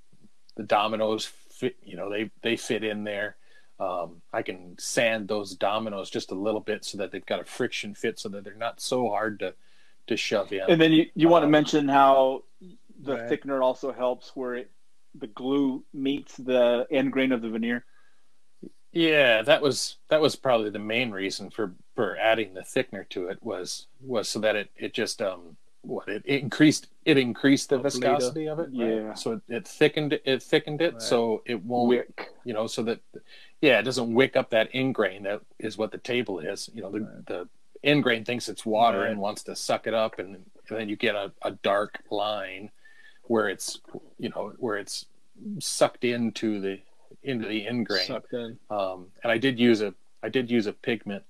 [0.56, 1.76] the dominoes fit.
[1.84, 3.36] You know they they fit in there.
[3.78, 7.44] Um, I can sand those dominoes just a little bit so that they've got a
[7.44, 9.54] friction fit, so that they're not so hard to
[10.08, 10.62] to shove in.
[10.68, 12.44] And then you you um, want to mention how
[13.00, 14.70] the thickener also helps where it
[15.14, 17.84] the glue meets the end grain of the veneer.
[18.92, 23.28] Yeah, that was that was probably the main reason for for adding the thickener to
[23.28, 27.68] it was was so that it it just um what it, it increased it increased
[27.68, 28.62] the viscosity of it.
[28.62, 28.72] Right?
[28.72, 29.14] Yeah.
[29.14, 31.02] So it, it, thickened it thickened it right.
[31.02, 32.30] so it won't wick.
[32.44, 33.00] You know, so that
[33.60, 36.70] yeah, it doesn't wick up that end grain that is what the table is.
[36.72, 37.26] You know, the right.
[37.26, 37.48] the
[37.84, 40.34] end grain thinks it's water and wants to suck it up and,
[40.68, 42.70] and then you get a, a dark line
[43.28, 43.80] where it's
[44.18, 45.06] you know where it's
[45.60, 46.80] sucked into the
[47.22, 48.06] into the end grain.
[48.06, 48.58] Sucked in.
[48.70, 51.22] Um, and I did use a I did use a pigment,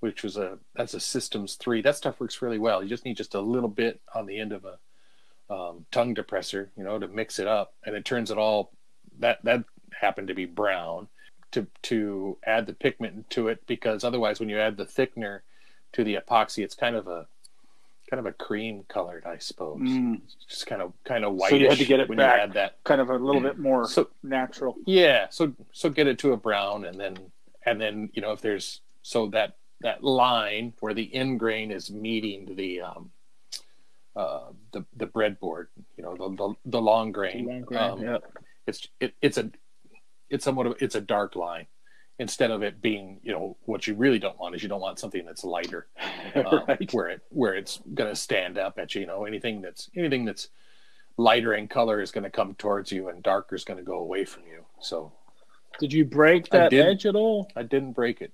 [0.00, 1.82] which was a that's a Systems three.
[1.82, 2.82] That stuff works really well.
[2.82, 4.78] You just need just a little bit on the end of a
[5.52, 8.72] um, tongue depressor, you know, to mix it up, and it turns it all.
[9.18, 9.64] That that
[9.98, 11.08] happened to be brown.
[11.52, 15.40] To to add the pigment to it because otherwise, when you add the thickener
[15.94, 17.26] to the epoxy, it's kind of a
[18.10, 19.78] kind of a cream colored, I suppose.
[19.80, 20.20] Mm.
[20.48, 21.50] Just kind of kind of white.
[21.50, 23.40] So you had to get it when back, you add that kind of a little
[23.40, 24.76] bit more so, natural.
[24.84, 27.18] Yeah, so so get it to a brown, and then
[27.64, 31.90] and then you know if there's so that that line where the end grain is
[31.90, 33.10] meeting the um,
[34.16, 37.44] uh, the the breadboard, you know the the, the long grain.
[37.44, 38.18] The long grain um, yeah.
[38.66, 39.50] It's it, it's a
[40.28, 41.66] it's somewhat of it's a dark line
[42.20, 44.98] instead of it being you know what you really don't want is you don't want
[44.98, 45.86] something that's lighter
[46.34, 46.92] um, right.
[46.92, 50.24] where it where it's going to stand up at you you know anything that's anything
[50.24, 50.48] that's
[51.20, 53.98] lighter in color is going to come towards you and darker is going to go
[53.98, 54.64] away from you.
[54.80, 55.12] So
[55.78, 57.50] did you break that edge at all?
[57.54, 58.32] I didn't break it.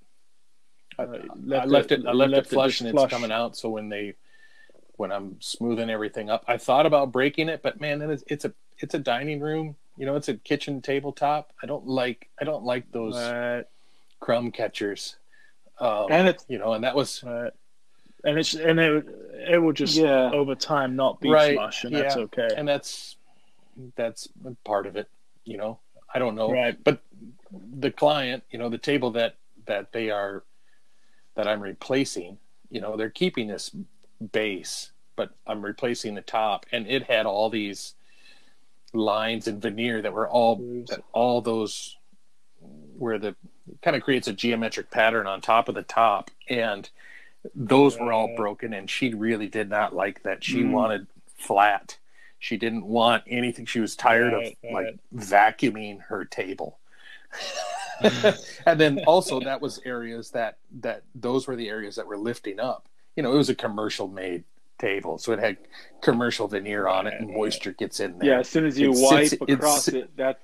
[0.99, 3.05] I, uh, left, I left it, it i left, left it flush it and flush.
[3.05, 3.57] it's coming out.
[3.57, 4.15] So when they
[4.99, 8.53] when i'm smoothing everything up i thought about breaking it but man it's, it's a
[8.79, 11.53] it's a dining room you know it's a kitchen tabletop.
[11.63, 13.15] I don't like i don't like those
[14.27, 15.17] crumb catchers.
[15.79, 17.51] Um, and it's you know, and that was uh,
[18.25, 19.07] and it's and it
[19.49, 20.31] it will just yeah.
[20.33, 21.57] over time not be right.
[21.85, 22.03] and yeah.
[22.03, 22.49] that's okay.
[22.57, 23.17] And that's
[23.95, 24.29] that's
[24.65, 25.09] part of it.
[25.45, 25.79] You know,
[26.13, 26.77] I don't know, right.
[26.83, 27.03] but
[27.79, 30.43] the client, you know, the table that that they are
[31.37, 33.71] that I'm replacing, you know, they're keeping this
[34.33, 37.95] base, but I'm replacing the top, and it had all these
[38.93, 40.57] lines and veneer that were all
[40.89, 41.97] that all those
[42.99, 43.37] where the
[43.83, 46.31] kind of creates a geometric pattern on top of the top.
[46.49, 46.89] And
[47.55, 50.43] those were all broken and she really did not like that.
[50.43, 50.71] She mm.
[50.71, 51.07] wanted
[51.37, 51.97] flat.
[52.39, 53.67] She didn't want anything.
[53.67, 54.87] She was tired right, of right.
[54.87, 56.79] like vacuuming her table.
[58.67, 62.61] And then also that was areas that that those were the areas that were lifting
[62.61, 62.87] up.
[63.17, 64.45] You know it was a commercial made
[64.79, 65.57] table so it had
[66.03, 68.29] commercial veneer on it and moisture gets in there.
[68.29, 70.39] yeah as soon as you it wipe sits, across it that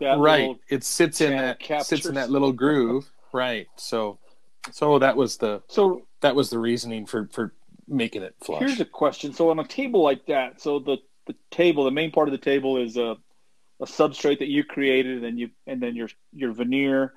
[0.00, 0.56] that right.
[0.68, 3.10] it sits in that sits in that little groove.
[3.32, 3.68] Right.
[3.76, 4.18] So
[4.70, 7.52] so that was the so that was the reasoning for for
[7.86, 8.60] making it flush.
[8.60, 9.32] Here's a question.
[9.32, 12.38] So on a table like that so the the table the main part of the
[12.38, 13.16] table is a
[13.80, 17.14] a substrate that you created and then you and then your your veneer.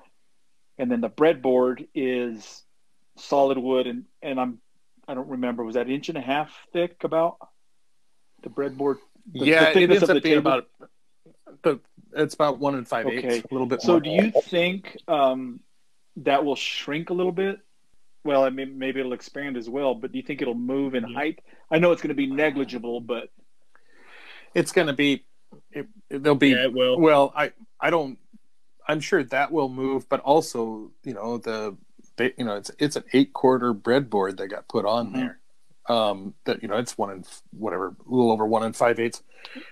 [0.78, 2.62] And then the breadboard is
[3.16, 4.58] solid wood and and i'm
[5.06, 5.64] i don't remember.
[5.64, 7.36] Was that inch and a half thick about?
[8.42, 8.96] The breadboard
[9.32, 10.68] the, yeah the it ends up being about
[11.62, 11.80] the
[12.14, 13.16] it's about one in five okay.
[13.16, 13.82] eighths, a little bit.
[13.82, 15.60] So, do you think um,
[16.16, 17.60] that will shrink a little bit
[18.24, 19.94] well, I mean, maybe it'll expand as well.
[19.94, 21.40] But do you think it'll move in height?
[21.70, 23.30] I know it's going to be negligible, but
[24.54, 25.24] it's going to be.
[25.70, 26.50] It, there'll be.
[26.50, 26.98] Yeah, it will.
[27.00, 28.18] Well, I I don't.
[28.86, 31.76] I'm sure that will move, but also you know the
[32.16, 35.14] they, you know it's it's an eight quarter breadboard that got put on Mhm.
[35.14, 35.38] there.
[35.88, 39.22] Um, that you know it's one and whatever, a little over one and five eighths.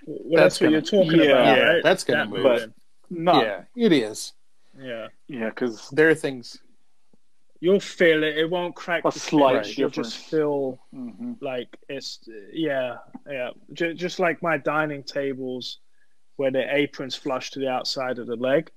[0.07, 1.57] Well, that's, That's what you're talking yeah, about.
[1.57, 1.83] yeah, right?
[1.85, 2.43] that's gonna That move.
[2.43, 2.75] moving.
[3.11, 3.45] not.
[3.45, 4.33] Yeah, it is.
[4.79, 5.09] Yeah.
[5.29, 6.59] Yeah, because There are things.
[7.61, 8.39] You'll feel it.
[8.39, 9.05] It won't crack.
[9.05, 9.79] A slight finish.
[9.79, 11.35] You'll just feel mm-hmm.
[11.43, 12.21] like it's
[12.53, 12.97] yeah,
[13.29, 13.51] yeah.
[13.75, 15.79] J- just like my dining tables,
[16.37, 18.71] where the aprons flush to the outside of the leg.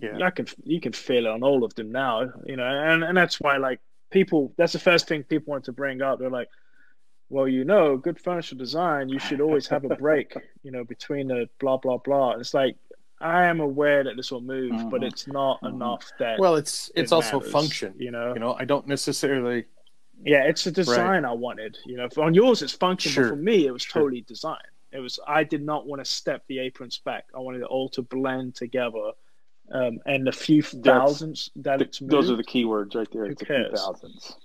[0.00, 3.02] Yeah, I can you can feel it on all of them now, you know, and
[3.02, 3.80] and that's why like
[4.10, 4.52] people.
[4.56, 6.18] That's the first thing people want to bring up.
[6.18, 6.48] They're like,
[7.30, 11.28] well, you know, good furniture design, you should always have a break, you know, between
[11.28, 12.32] the blah blah blah.
[12.32, 12.76] It's like
[13.20, 15.06] I am aware that this will move, but Mhm.
[15.08, 15.74] it's not Mhm.
[15.74, 17.94] enough that well, it's it it's also matters, function.
[17.98, 18.32] you know.
[18.34, 19.66] You know, I don't necessarily.
[20.24, 21.78] Yeah, it's a design I wanted.
[21.86, 24.02] You know, on yours it's function, Sure, but for me it was sure.
[24.02, 24.62] totally design.
[24.90, 27.26] It was I did not want to step the aprons back.
[27.34, 29.12] I wanted it all to blend together.
[29.72, 33.26] Um, and a few thousands that it's moved, those are the keywords right there.
[33.26, 34.36] Who It's a few thousands.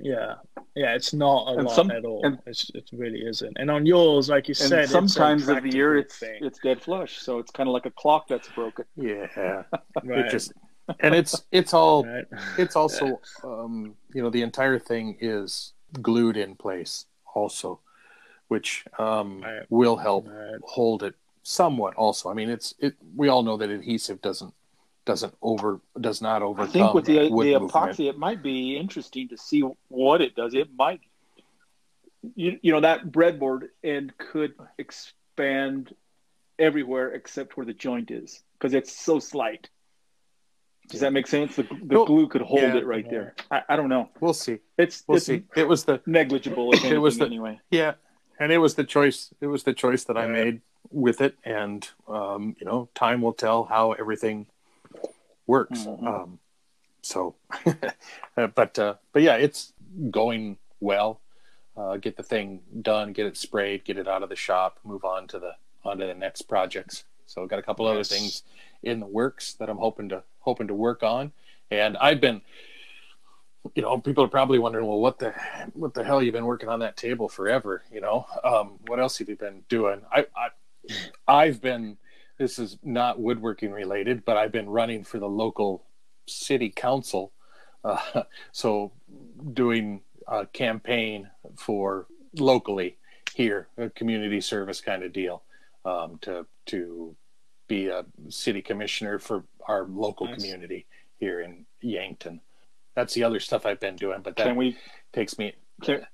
[0.00, 0.36] yeah,
[0.74, 2.24] yeah, it's not a And lot some- at all.
[2.24, 3.56] and- it's, it really isn't.
[3.60, 6.58] And on yours, like you And said, sometimes it's of the year, it's practical it's
[6.60, 8.84] dead flush, so it's kind of like a clock that's broken.
[8.96, 9.26] Yeah,
[10.04, 10.52] right, it just
[11.00, 12.24] and it's it's all right.
[12.58, 17.04] it's also um, you know the entire thing is glued in place
[17.34, 17.78] also
[18.48, 19.62] which um, Right.
[19.70, 20.58] will help Right.
[20.64, 21.14] hold it
[21.44, 24.52] somewhat also i mean it's it we all know that adhesive doesn't
[25.06, 27.70] doesn't over does not I think with the the movement.
[27.72, 30.54] epoxy, it might be interesting to see what it does.
[30.54, 31.00] It might,
[32.34, 35.94] you, you know, that breadboard end could expand
[36.58, 39.68] everywhere except where the joint is because it's so slight.
[40.88, 41.56] Does that make sense?
[41.56, 42.76] The, the No, glue could hold yeah.
[42.76, 43.34] it right there.
[43.50, 44.10] I, I don't know.
[44.20, 46.72] we'll see It's we'll it's see it was the negligible.
[46.74, 47.60] If It was the- anyway.
[47.70, 47.94] yeah
[48.38, 51.86] and it was the choice it was the choice that i made with it and
[52.08, 54.46] um, you know time will tell how everything
[55.50, 55.80] works.
[55.80, 56.06] Mhm.
[56.06, 56.38] um,
[57.02, 57.34] so
[58.54, 59.72] but uh, but yeah it's
[60.10, 61.20] going well.
[61.76, 65.04] Uh, get the thing done get it sprayed get it out of the shop move
[65.04, 65.52] on to the
[65.84, 67.04] on to the next projects.
[67.26, 68.42] So got a couple other things
[68.82, 71.32] in the works that i'm hoping to hoping to work on.
[71.70, 72.42] And i've been
[73.74, 75.32] you know people are probably wondering well what the
[75.74, 78.26] what the hell you've been working on that table forever you know?
[78.44, 80.02] Um, what else have you been doing?
[80.12, 80.48] I, I
[81.28, 81.96] i've been
[82.40, 85.84] this is not woodworking related but i've been running for the local
[86.26, 87.32] city council
[87.84, 88.22] uh,
[88.52, 88.90] so
[89.52, 92.06] doing a campaign for
[92.38, 92.96] locally
[93.34, 95.42] here a community service kind of deal
[95.84, 97.14] um, to to
[97.68, 100.36] be a city commissioner for our local Nice.
[100.36, 100.86] community
[101.18, 102.40] here in yankton
[102.96, 104.78] that's the other stuff i've been doing but that Can we?
[105.12, 106.06] takes me Can,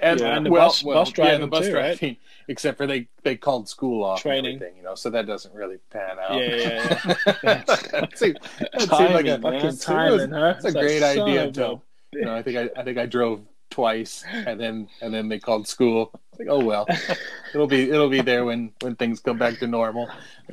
[0.00, 0.36] and, Yeah.
[0.36, 1.98] And the well, bus- well, bus yeah, the bus too, right?
[1.98, 2.16] driving,
[2.48, 4.54] except for they they called school off Training.
[4.54, 6.38] and everything, you know, so that doesn't really pan out.
[6.40, 7.62] Yeah, yeah, yeah.
[7.64, 9.42] that seemed, that seemed like a Timing, man.
[9.42, 10.54] Fucking it was- timing, huh?
[10.56, 11.82] It's a like, great idea of a- until
[12.12, 12.34] you know.
[12.34, 13.40] I think I, I think I drove
[13.70, 16.10] twice, and then and then they called school.
[16.32, 16.86] It's like, oh well,
[17.54, 20.08] it'll be it'll be there when when things come back to normal.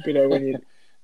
[0.06, 0.58] You know, when you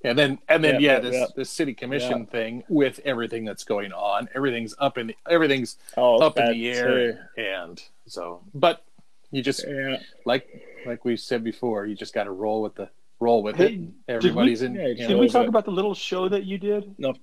[0.04, 3.93] And then and then Yeah, yeah, this this city commission thing with everything that's going
[3.93, 7.41] on, everything's up in the, everything's oh, up in the air, too.
[7.41, 8.84] and so but
[9.32, 9.64] you just
[10.26, 10.47] like
[10.86, 12.89] like we said before, you just got to roll with the
[13.20, 13.89] roll with Hey, it.
[14.08, 14.74] Everybody's in.
[14.74, 15.49] yeah, Did we talk it?
[15.49, 16.95] about the little show that you did?
[16.97, 17.14] No.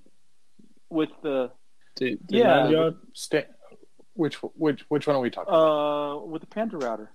[0.89, 1.51] With the
[1.97, 3.47] the, the Yeah, sta-
[4.13, 5.53] which which which one are we talking?
[5.53, 7.09] uh with the PantoRouter,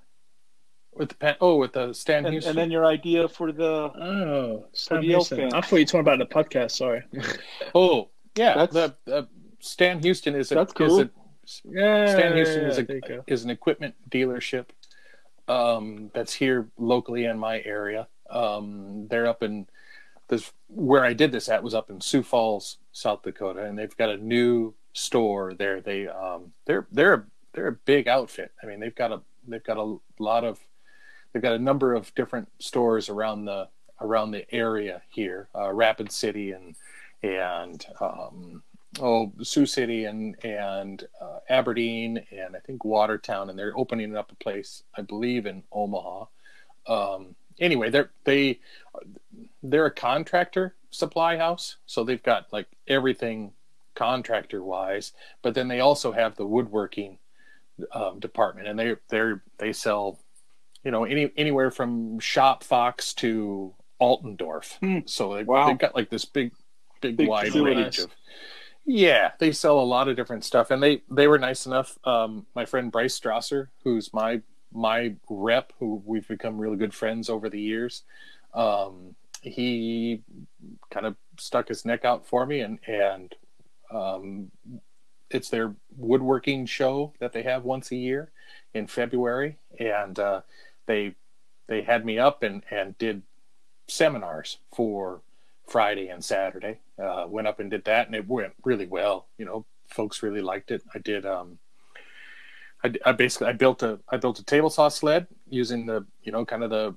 [0.96, 1.36] with the pen?
[1.40, 2.50] Oh, with the Stan and, Houston.
[2.50, 5.52] and then your idea for the Oh, Sam the Houston.
[5.52, 6.72] I thought you were talking about the podcast.
[6.72, 7.02] Sorry.
[7.74, 8.54] oh, yeah.
[8.66, 9.28] That's- the, the
[9.60, 11.00] Stan Houston is a That's is cool.
[11.00, 11.10] a
[11.64, 14.66] Yeah, Stan Houston is yeah, there you a is an equipment dealership
[15.48, 18.08] um, that's here locally in my area.
[18.30, 19.66] Um, they're up in
[20.28, 23.96] this where I did this at was up in Sioux Falls, South Dakota, and they've
[23.96, 25.80] got a new store there.
[25.80, 28.52] They um, they're they're a, they're a big outfit.
[28.62, 30.58] I mean, they've got a they've got a lot of
[31.34, 33.68] they've got a number of different stores around the
[34.00, 36.76] around the area here, uh, Rapid City and
[37.22, 38.62] and um,
[39.00, 44.32] oh Sioux City and and uh, Aberdeen and I think Watertown, and they're opening up
[44.32, 46.26] a place I believe in Omaha.
[46.86, 48.60] Um, anyway, they're they
[49.62, 53.52] they're a contractor supply house, so they've got like everything
[53.96, 55.12] contractor wise,
[55.42, 57.18] but then they also have the woodworking
[57.92, 60.18] um, department, and they they they sell
[60.84, 64.78] you know any anywhere from Shop Fox to Altendorf.
[64.78, 65.00] Hmm.
[65.06, 65.66] So they, Wow.
[65.68, 66.52] they've got like this big
[67.00, 68.10] big, Big wide range of
[68.86, 71.98] Yeah, they sell a lot of different stuff, and they they were nice enough.
[72.04, 77.30] Um, my friend Bryce Strasser, who's my my rep, who we've become really good friends
[77.30, 78.02] over the years,
[78.54, 80.22] um, he
[80.90, 83.34] kind of stuck his neck out for me, and and
[83.90, 84.50] um,
[85.30, 88.30] it's their woodworking show that they have once a year
[88.74, 90.42] in February, and uh,
[90.86, 91.14] they
[91.66, 93.22] they had me up and and did
[93.88, 95.20] seminars for
[95.66, 96.80] Friday and Saturday.
[96.98, 99.26] Uh, went up and did that, and it went really well.
[99.38, 100.82] You know, folks really liked it.
[100.94, 101.26] I did.
[101.26, 101.58] Um,
[102.82, 106.32] I, I basically I built a I built a table saw sled using the you
[106.32, 106.94] know kind of the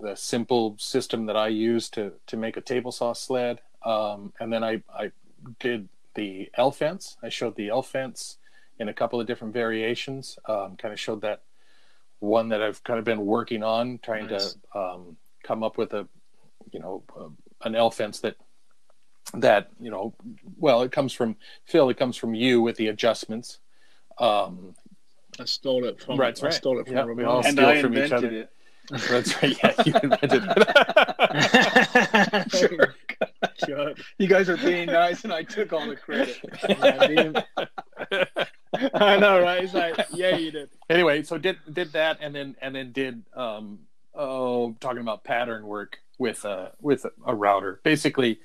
[0.00, 3.60] the simple system that I use to to make a table saw sled.
[3.84, 5.12] Um, and then I I
[5.58, 7.16] did the L fence.
[7.22, 8.38] I showed the L fence
[8.78, 10.38] in a couple of different variations.
[10.46, 11.42] Um, kind of showed that
[12.22, 14.54] one that I've kind of been working on, trying nice.
[14.72, 16.08] to um, come up with a
[16.70, 17.28] you know uh,
[17.64, 18.36] an L fence that
[19.34, 20.14] that you know
[20.56, 21.88] well it comes from Phil.
[21.90, 23.58] It comes from you with the adjustments.
[24.18, 24.74] Um,
[25.40, 26.18] I stole it from.
[26.18, 26.54] Right, I right.
[26.54, 28.28] stole it from yep, we all and steal I from each other.
[28.28, 28.50] it.
[28.90, 29.56] That's right.
[29.62, 30.68] Yeah, you invented it.
[33.64, 33.94] Sure.
[34.18, 36.36] You guys are being nice, and I took all the credit.
[38.94, 39.62] I know, right?
[39.62, 40.70] It's like, yeah, you did.
[40.88, 43.80] anyway, so did did that, and then and then did um
[44.14, 47.80] oh talking about pattern work with uh with a, router.
[47.82, 48.40] Basically,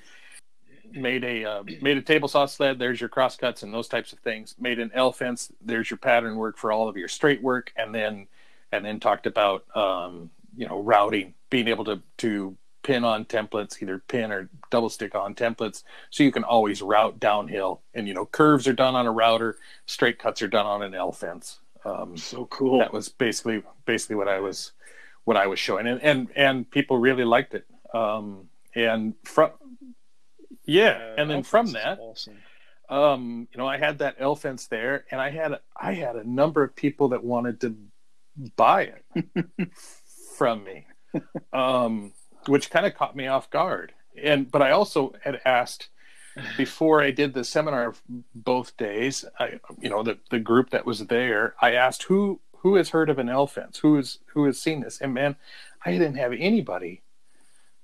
[0.92, 2.78] made a uh, made a table saw sled.
[2.78, 4.54] There's your cross cuts and those types of things.
[4.58, 5.50] Made an L fence.
[5.62, 8.26] There's your pattern work for all of your straight work, and then
[8.72, 12.56] and then talked about um you know routing, being able to to
[12.88, 17.20] pin on templates, either pin or double stick on templates, so you can always route
[17.20, 17.82] downhill.
[17.92, 20.94] And you know curves are done on a router, straight cuts are done on an
[20.94, 21.60] L fence.
[21.84, 22.78] Um, So cool.
[22.78, 24.72] that was basically basically what I was
[25.24, 27.66] what I was showing, and and and people really liked it.
[27.92, 29.50] Um, and from
[30.64, 32.38] yeah, and then from that, awesome.
[32.88, 36.24] um, you know, I had that L fence there, and I had I had a
[36.28, 37.76] number of people that wanted to
[38.56, 39.04] buy it
[40.36, 40.86] from me,
[41.52, 42.12] um,
[42.48, 43.92] which kind of caught me off guard.
[44.20, 45.88] And but I also had asked
[46.56, 47.94] before I did the seminar
[48.34, 49.24] both days.
[49.38, 53.10] I, you know, the the group that was there, I asked who who has heard
[53.10, 55.36] of an L fence, who is who has seen this, and man,
[55.84, 57.02] I didn't have anybody,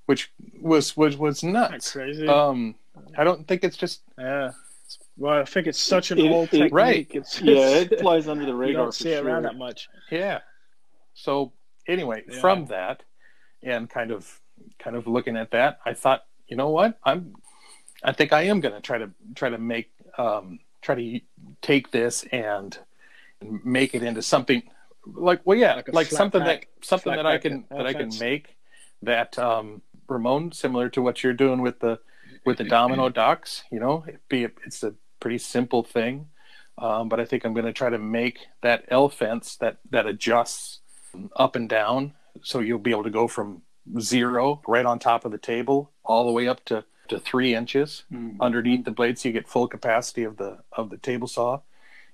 [0.07, 1.93] which was was was Isn't nuts.
[1.93, 2.27] crazy?
[2.27, 2.75] Um,
[3.17, 4.53] I don't think it's just yeah.
[5.17, 6.73] Well, I think it's such an It- old it- technique.
[6.75, 7.07] right.
[7.11, 8.67] It's, yeah, it's- it flies under the radar.
[8.67, 8.85] you radar.
[8.87, 9.89] don't for see it around that much.
[10.11, 10.41] Yeah.
[11.15, 11.53] So
[11.87, 12.41] anyway, Yeah.
[12.41, 13.05] from that
[13.63, 14.41] and kind of
[14.79, 16.99] kind of looking at that, I thought, you know what?
[17.05, 17.35] I'm
[18.03, 21.21] I think I am going to try to try to make um try to
[21.63, 22.79] take this and
[23.41, 24.63] make it into something
[25.07, 28.11] like well yeah, Like like, something pack- that something that I can that I can
[28.19, 28.57] make
[29.03, 31.99] that um Ramon similar to what you're doing with the
[32.45, 36.29] with the domino docks, you know, it be it's a pretty simple thing.
[36.77, 40.07] Um, but I think I'm going to try to make that L fence that that
[40.07, 40.81] adjusts
[41.37, 43.63] up and down, so you'll be able to go from
[43.99, 48.05] zero right on top of the table all the way up to, to three inches
[48.13, 48.37] Mm.
[48.41, 51.61] underneath the blade, so you get full capacity of the of the table saw,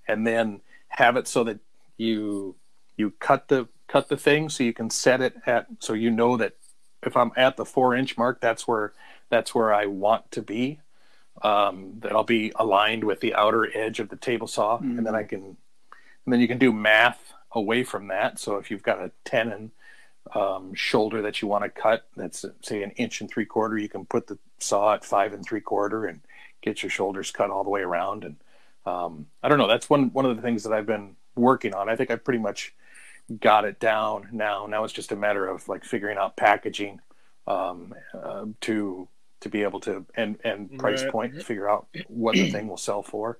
[0.09, 1.61] and then have it so that
[1.97, 2.57] you
[2.97, 6.37] you cut the cut the thing so you can set it at so you know
[6.37, 6.55] that
[7.03, 8.93] if I'm at the four inch mark, that's where
[9.31, 10.81] that's where I want to be
[11.43, 15.15] um, that I'll be aligned with the outer edge of the table saw, and then
[15.15, 15.57] I can,
[16.25, 18.39] and then you can do math away from that.
[18.39, 19.71] So if you've got a tenon
[20.35, 23.89] um, shoulder that you want to cut, that's say an inch and three quarter, you
[23.89, 26.21] can put the saw at five and three quarter and
[26.63, 28.25] get your shoulders cut all the way around.
[28.25, 28.37] And
[28.87, 31.89] um, I don't know, that's one one of the things that I've been working on.
[31.89, 32.75] I think I pretty much
[33.41, 34.67] got it down now.
[34.67, 37.01] Now it's just a matter of like figuring out packaging
[37.47, 39.09] um, uh, to
[39.41, 41.11] to be able to and and price Right.
[41.13, 43.39] point figure out what the thing will sell for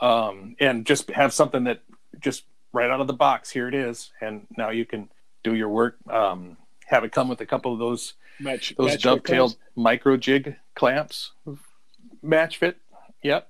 [0.00, 1.80] um, and just have something that
[2.20, 5.08] just right out of the box here it is and now you can
[5.42, 9.02] do your work um, have it come with a couple of those Match, those match
[9.02, 11.32] dovetailed Microjig clamps
[12.24, 12.74] MatchFit
[13.22, 13.48] yep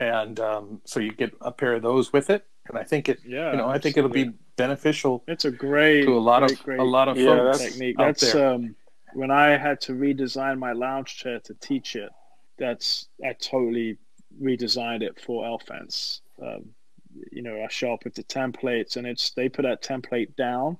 [0.00, 3.20] and um, so you get a pair of those with it and i think it
[3.26, 6.52] Yeah, you know i think it'll be beneficial It's a great to a lot great,
[6.58, 7.96] of great a lot of Yeah, folks that's- technique.
[7.98, 8.48] out That's there.
[8.54, 8.74] um
[9.14, 12.10] when I had to redesign my lounge chair to teach it.
[12.58, 13.96] That's I totally
[14.42, 16.20] redesigned it for L fence.
[16.42, 16.66] Um,
[17.32, 20.76] you know, I show up with the templates, and it's they put that template down,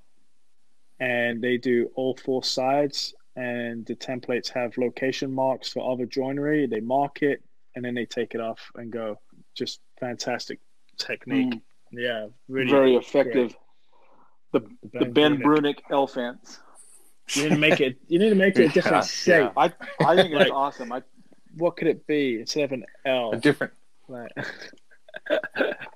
[1.01, 6.67] and they do all four sides, and the templates have location marks for other joinery.
[6.67, 7.43] They mark it,
[7.75, 9.19] and then they take it off and go.
[9.55, 10.61] Just fantastic
[10.99, 11.55] technique.
[11.55, 11.61] Mm.
[11.93, 13.05] Yeah, really Very great.
[13.07, 13.57] effective.
[14.53, 14.61] The,
[14.93, 16.61] the Ben Brungardt L fence.
[17.35, 17.97] You need to make it.
[18.09, 19.43] You need to make it a Yeah, different shape.
[19.45, 19.51] yeah.
[19.57, 19.73] I
[20.05, 20.93] I think it's Like- awesome.
[20.93, 21.03] I
[21.57, 23.33] What could it be instead of an L?
[23.33, 23.73] a different
[24.09, 24.31] Like,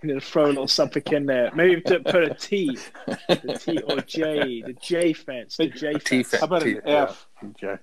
[0.02, 1.50] you know, throw a little something in there.
[1.54, 2.76] Maybe to put a T,
[3.28, 6.32] the T or J, the J fence, the J fence.
[6.32, 7.28] How about an T- F?
[7.60, 7.76] Yeah.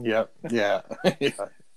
[0.00, 0.24] Yeah.
[0.50, 0.80] Yeah.
[1.20, 1.30] yeah.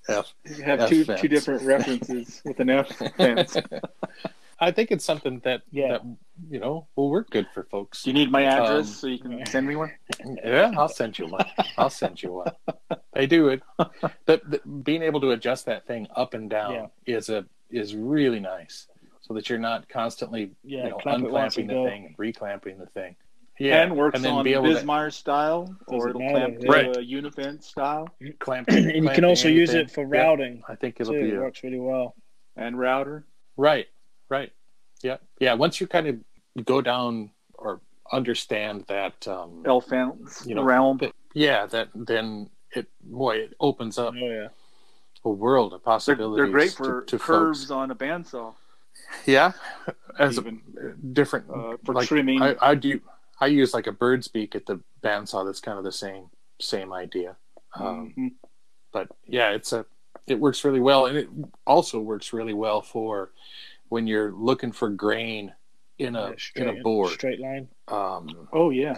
[0.10, 0.34] F.
[0.46, 1.22] You have F two fence.
[1.22, 2.88] two different references with an F
[3.18, 3.58] fence.
[4.60, 5.90] I think it's something that Yeah.
[5.90, 6.02] that
[6.50, 8.04] you know will work good for folks.
[8.04, 9.92] Do you need my address Um, so you can send me one?
[10.44, 11.46] Yeah, I'll send you one.
[11.78, 12.52] I'll send you one.
[13.14, 13.62] They do it.
[13.78, 18.40] But the, being able to adjust that thing up and down is a is really
[18.40, 18.88] nice,
[19.28, 21.86] so that you're not constantly Yeah, you know, clamp it once unclamping the go.
[21.90, 23.16] thing and reclamping the thing.
[23.60, 26.96] Yeah, and works then on be able to style, or Doesn't it'll clamp to Right.
[26.96, 28.08] a Unifence style
[28.40, 28.68] clamp.
[28.70, 31.40] and you can clamping also use it for Yeah, routing I think it'll be It
[31.40, 32.16] works really well.
[32.56, 33.26] and router.
[33.58, 33.88] right,
[34.30, 34.52] right.
[35.04, 35.54] Yeah, yeah.
[35.54, 40.98] Once you kind of go down or understand that, um, L fence You know, realm.
[40.98, 44.48] but- yeah, that then it boy it opens up Oh yeah.
[45.26, 46.38] a world of They're, possibilities.
[46.44, 47.72] they're great to- for to, curves folks.
[47.72, 48.54] on a bandsaw.
[49.26, 49.52] Yeah,
[50.20, 50.62] as Even.
[50.82, 52.42] a different Uh, for like, trimming.
[52.42, 53.00] I, I do.
[53.40, 55.46] I use like a bird's beak at the bandsaw.
[55.46, 56.30] That's kind of the same
[56.60, 57.36] same idea.
[57.76, 58.32] Um, Mhm.
[58.92, 59.86] but yeah, it's a
[60.28, 61.30] it works really well, and it
[61.66, 63.32] also works really well for
[63.90, 65.54] when you're looking for grain
[65.98, 67.12] in a Yeah, in straight, a board.
[67.14, 67.68] straight line.
[67.88, 68.98] Um, Oh yeah.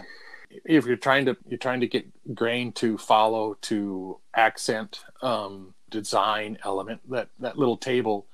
[0.64, 6.58] if you're trying to you're trying to get grain to follow to accent um, design
[6.64, 8.26] element that that little table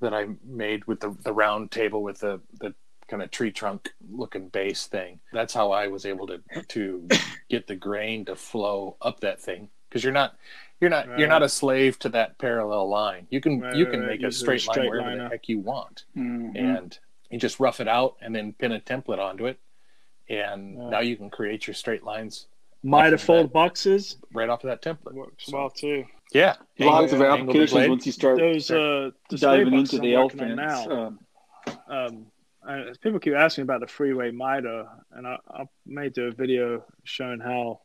[0.00, 2.74] that I made with the the round table with the the
[3.08, 5.20] kind of tree trunk looking base thing.
[5.32, 7.08] That's how I was able to to
[7.48, 10.36] get the grain to flow up that thing because you're not
[10.80, 13.26] you're not you're not a slave to that parallel line.
[13.30, 14.10] You can Right, you can right.
[14.10, 16.56] make a Use a straight line straight wherever the heck you want Mhm.
[16.56, 16.98] and
[17.30, 19.58] you just rough it out and then pin a template onto it
[20.28, 22.46] and now you can create your straight lines
[22.82, 26.04] Mitre of fold boxes right off of that template works So, well too.
[26.32, 30.14] yeah Lots of Angle- angle applications once you start Those uh, diving into I'm the
[30.14, 30.56] L fence.
[30.56, 30.90] now.
[30.90, 31.18] Um,
[31.88, 32.26] um,
[32.66, 36.84] I, people keep asking about the three-way miter, and I, I may do a video
[37.04, 37.80] showing how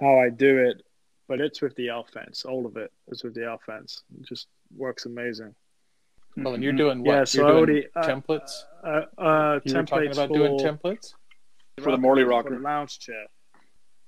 [0.00, 0.82] how I do it,
[1.28, 2.44] but it's with the L fence.
[2.44, 4.02] All of it is with the L fence.
[4.20, 4.46] It just
[4.76, 5.54] works amazing.
[6.36, 8.52] well and you're doing what Yeah, so you're I doing already- uh, templates
[8.84, 11.14] Uh, uh, you were talking about for, doing templates
[11.82, 12.54] For the Morley for rocker.
[12.54, 13.26] the lounge chair.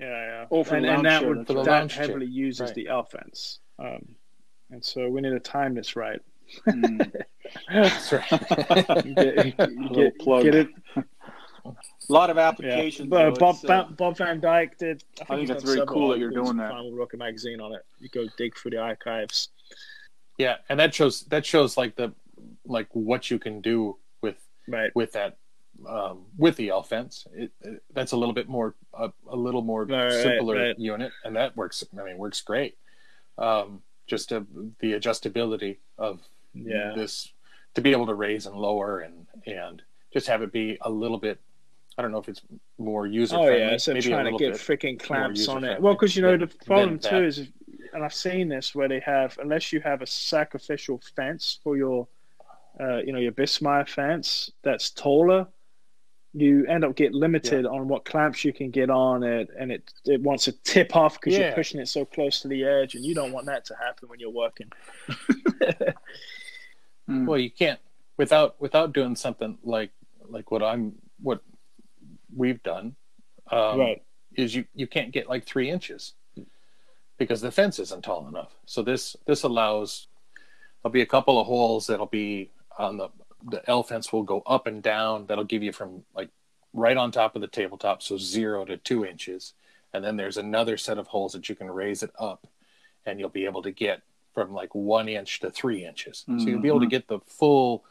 [0.00, 0.06] Yeah,
[0.50, 0.64] yeah.
[0.64, 2.74] For and, and that chair, would that's For the that lounge chair, heavily uses right.
[2.74, 3.58] the L fence.
[3.78, 4.14] Um,
[4.70, 6.20] and so we need to time this right.
[6.66, 7.12] mm.
[7.72, 8.28] that's right
[9.14, 10.42] Get, Little get, plug.
[10.44, 11.72] get it A
[12.08, 13.08] lot of Yeah, applications.
[13.08, 13.38] but though.
[13.38, 15.04] Bob, uh, Van, Bob Van Dyke did.
[15.20, 16.70] I think, think that's very cool that you're doing in that.
[16.70, 17.82] Final Rocket magazine on it.
[18.00, 19.50] You go dig through the archives.
[20.38, 22.12] yeah and that shows that shows like the
[22.64, 24.36] like what you can do with
[24.66, 24.90] Right.
[24.94, 25.36] with that
[25.88, 29.62] um, with the L fence it, it, that's a little bit more a, a little
[29.62, 30.78] more Right, simpler right.
[30.78, 32.76] unit and that works i mean works great
[33.38, 34.46] um, just to,
[34.80, 36.20] the adjustability of
[36.54, 36.92] Yeah.
[36.96, 37.32] this
[37.74, 41.18] to be able to raise and lower and and just have it be a little
[41.18, 41.40] bit
[41.96, 42.42] i don't know if it's
[42.78, 45.80] more user Oh yeah, so maybe trying to get freaking clamps on it.
[45.80, 47.24] Well, because you know than- the problem too that.
[47.24, 47.38] is,
[47.92, 52.06] and I've seen this where they have unless you have a sacrificial fence for your,
[52.78, 55.46] uh, you know, your Biesemeyer fence that's taller,
[56.32, 59.92] you end up getting limited on what clamps you can get on it, and it
[60.04, 63.04] it wants to tip off because you're pushing it so close to the edge, and
[63.04, 64.70] you don't want that to happen when you're working.
[65.08, 65.94] mm.
[67.26, 67.80] well you can't
[68.16, 69.90] without without doing something like
[70.28, 71.40] like what i'm what
[72.36, 72.94] we've done
[73.50, 74.02] um, right.
[74.36, 76.12] is you you can't get like three inches
[77.18, 80.06] because the fence isn't tall enough so this this allows
[80.82, 83.08] there'll be a couple of holes that'll be on the
[83.48, 86.28] the l fence will go up and down that'll give you from like
[86.72, 89.54] right on top of the tabletop so zero to two inches
[89.92, 92.46] and then there's another set of holes that you can raise it up
[93.06, 94.02] and you'll be able to get
[94.34, 96.90] from like one inch to three inches so you'll be able to Mhm.
[96.90, 97.84] get the full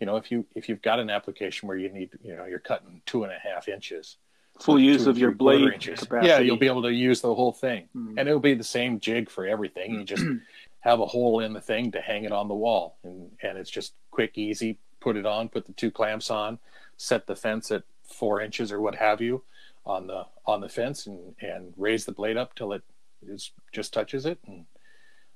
[0.00, 2.58] you know if you if you've got an application where you need you know you're
[2.58, 4.16] cutting two and a half inches
[4.60, 6.00] Full use of your blade inches.
[6.00, 6.28] capacity.
[6.28, 8.14] Yeah, you'll be able to use the whole thing, Mm.
[8.16, 9.92] and it'll be the same jig for everything.
[9.92, 10.24] You just
[10.80, 13.68] have a hole in the thing to hang it on the wall, and and it's
[13.68, 14.78] just quick, easy.
[15.06, 16.58] Put it on, put the two clamps on,
[16.96, 19.44] set the fence at four inches or what have you
[19.84, 22.82] on the on the fence, and and raise the blade up till it
[23.24, 24.66] is just touches it, and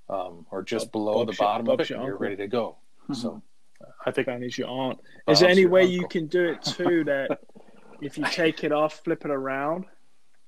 [0.08, 2.78] um, or just Bob- below the bottom of it, your and you're ready to go.
[3.12, 3.42] So
[4.04, 4.98] I think Fanny's your aunt.
[5.28, 7.38] Is there any way you can do it too that
[8.00, 9.84] if you take it off, flip it around,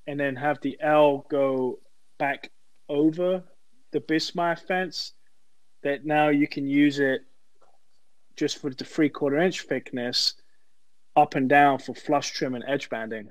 [0.09, 1.79] and then have the L go
[2.19, 2.51] back
[2.89, 3.45] over
[3.93, 5.13] the Biesemeyer fence,
[5.85, 7.23] that now you can use it
[8.37, 10.35] just for the three quarter inch thickness
[11.17, 13.29] up and down for flush trim and edge banding.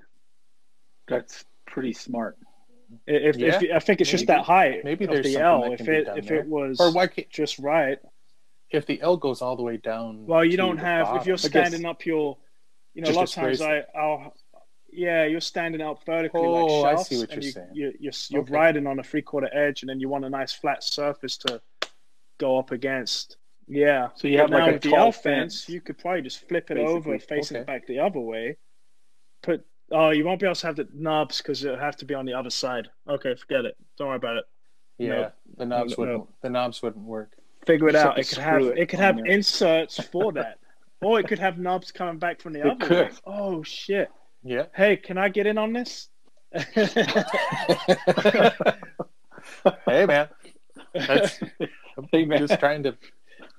[1.08, 2.38] That's pretty smart.
[3.08, 5.62] If, if, Yeah, I think it's just that height Maybe of there's the something L.
[5.62, 6.38] that If can be it done if there.
[6.40, 7.98] it was or why can't just right,
[8.70, 10.26] if the L goes all the way down.
[10.26, 12.38] Well, you don't have bottom, if you're standing up your,
[12.94, 14.34] you know, a lot of times I, I'll,
[14.92, 17.70] yeah, you're standing up vertically oh, like shelves, I see what and you're you, saying.
[17.74, 18.54] You, you're, you're Okay.
[18.54, 21.62] riding on a three quarter edge, and then you want a nice flat surface to
[22.40, 23.38] go up against.
[23.74, 24.10] Yeah.
[24.16, 25.70] So you But have now like a with the tall L fence, fence.
[25.70, 27.38] you could probably just flip it over, basically.
[27.38, 27.62] facing Okay.
[27.62, 28.58] it back the other way.
[29.44, 32.14] Put oh, you won't be able to have the knobs because it'll have to be
[32.14, 32.90] on the other side.
[33.10, 33.78] Okay, forget it.
[33.98, 34.44] Don't worry about it.
[34.98, 35.32] Yeah, No.
[35.58, 36.12] the knobs No, no.
[36.12, 36.42] wouldn't.
[36.42, 37.32] The knobs wouldn't work.
[37.66, 38.20] Figure it Just out.
[38.20, 39.26] It could have it it could have there.
[39.28, 40.60] inserts for that,
[41.02, 43.10] or it could have knobs coming back from the It other could.
[43.12, 43.18] way.
[43.26, 44.10] Oh shit!
[44.44, 44.66] Yeah.
[44.76, 46.10] Hey, can I get in on this?
[46.54, 46.92] hey
[50.06, 50.28] man,
[50.94, 51.40] that's
[51.98, 52.40] I'm Hey, man.
[52.46, 52.98] just trying to.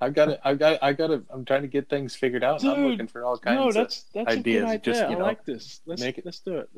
[0.03, 0.41] I've got to.
[0.47, 0.83] I've got.
[0.83, 1.23] I got to.
[1.31, 2.63] I'm trying to get things figured out.
[2.63, 3.75] and I'm looking for all kinds no, of.
[3.75, 4.63] that's that's ideas.
[4.63, 4.79] a good idea.
[4.95, 5.81] Just, you know, I like this.
[5.87, 6.71] Let's make it- let's do it.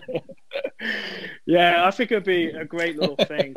[1.46, 3.54] yeah, I think it'd be a great little thing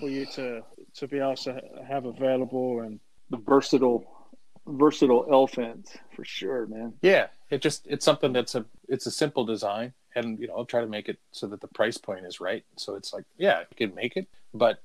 [0.00, 0.62] for you to
[0.94, 3.00] to be able to have available and
[3.30, 4.04] The versatile,
[4.66, 6.94] versatile L fence for sure, man.
[7.02, 10.64] Yeah, it just it's something that's a it's a simple design, and you know I'll
[10.64, 12.64] try to make it so that the price point is right.
[12.76, 14.82] So it's like, yeah, you can make it, but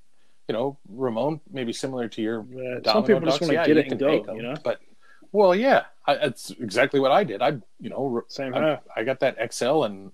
[0.51, 3.75] you know, Ramon, maybe similar to your Yeah, some domino people just wanna yeah, get
[3.77, 4.55] you it and go, make 'em, you know?
[4.65, 4.81] But
[5.31, 7.41] well, yeah, I, that's exactly what I did.
[7.41, 8.79] I you know same I.
[8.97, 10.11] I got that XL, and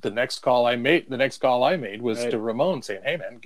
[0.00, 2.30] the next call I made, the next call I made was Right.
[2.30, 3.38] to Ramon saying, "Hey man,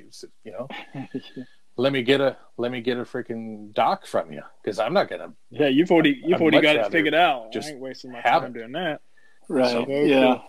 [0.44, 0.68] you know,
[1.76, 5.08] let me get a let me get a freaking doc from you because I'm not
[5.10, 7.52] gonna Yeah, you've already you've I'd already got it figured out.
[7.52, 8.54] just I ain't wasting my time it.
[8.54, 9.00] doing that.
[9.48, 9.72] right.
[9.72, 10.20] So yeah.
[10.20, 10.42] cool.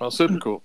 [0.00, 0.62] Well, super cool.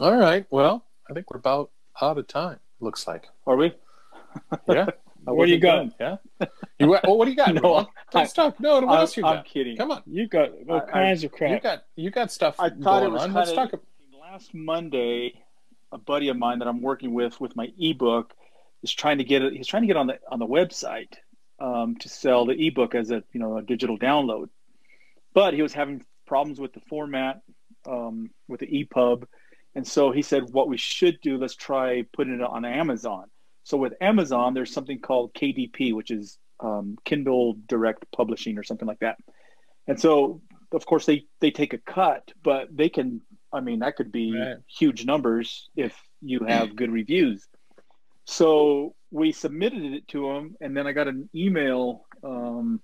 [0.00, 0.46] All right.
[0.50, 1.70] Well, I think we're about
[2.02, 2.58] out of time.
[2.84, 3.28] Looks like.
[3.46, 3.72] Are we?
[4.68, 4.86] Yeah.
[5.26, 5.98] I What do you wasn't got?
[5.98, 6.20] done.
[6.40, 6.46] Yeah.
[6.78, 6.88] You.
[6.88, 7.54] wa- Oh, what do you got?
[7.54, 7.86] No, Ramon?
[8.12, 8.60] I- Let's talk.
[8.60, 9.44] No, what I'm, else you I'm got?
[9.46, 9.76] kidding.
[9.76, 10.02] Come on.
[10.06, 11.62] You got all I- I- kinds of You crap.
[11.62, 13.28] got you got stuff I thought going it was on.
[13.28, 13.72] kind Let's of talk.
[13.74, 13.80] ab-
[14.20, 15.40] last Monday.
[15.92, 18.34] A buddy of mine that I'm working with with my ebook
[18.82, 19.52] is trying to get it.
[19.54, 21.14] He's trying to get on the on the website
[21.60, 24.48] um, to sell the ebook as a you know a digital download,
[25.32, 27.42] but he was having problems with the format
[27.86, 29.24] um, with the EPUB,
[29.74, 31.38] and so he said what we should do.
[31.38, 33.24] Let's try putting it on Amazon.
[33.64, 38.86] So with Amazon, there's something called KDP, which is um, Kindle Direct Publishing or something
[38.86, 39.16] like that.
[39.86, 43.20] And so, of course, they they take a cut, but they can.
[43.52, 44.56] I mean, that could be Right.
[44.66, 47.46] huge numbers if you have good reviews.
[48.24, 52.04] So we submitted it to them, and then I got an email.
[52.22, 52.80] Um,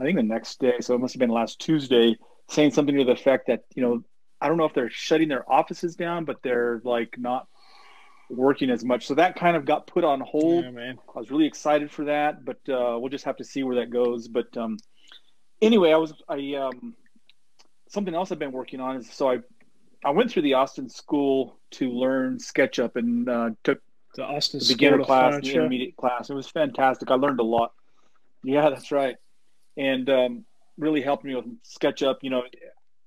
[0.00, 2.16] I think the next day, so it must have been last Tuesday,
[2.50, 4.02] saying something to the effect that you know,
[4.44, 7.48] I don't know if they're shutting their offices down, but they're like not
[8.28, 9.06] working as much.
[9.06, 10.66] So that kind of got put on hold.
[10.66, 10.92] Yeah.
[11.14, 13.88] I was really excited for that, but uh, we'll just have to see where that
[13.88, 14.28] goes.
[14.28, 14.76] But um,
[15.62, 16.94] anyway, I was I um,
[17.88, 19.38] something else I've been working on is so I
[20.04, 23.80] I went through the Austin school to learn SketchUp and uh, took
[24.14, 26.28] The Austin the beginner class, the intermediate class.
[26.28, 27.10] It was fantastic.
[27.10, 27.72] I learned a lot.
[28.42, 29.16] Yeah, that's right,
[29.78, 30.44] and um,
[30.76, 32.16] really helped me with SketchUp.
[32.20, 32.42] You know,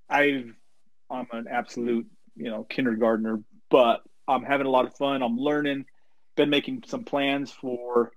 [0.10, 0.56] I've
[1.10, 5.22] I'm an absolute you know kindergartner, but I'm having a lot of fun.
[5.22, 5.86] I'm learning.
[6.36, 8.12] Been making some plans for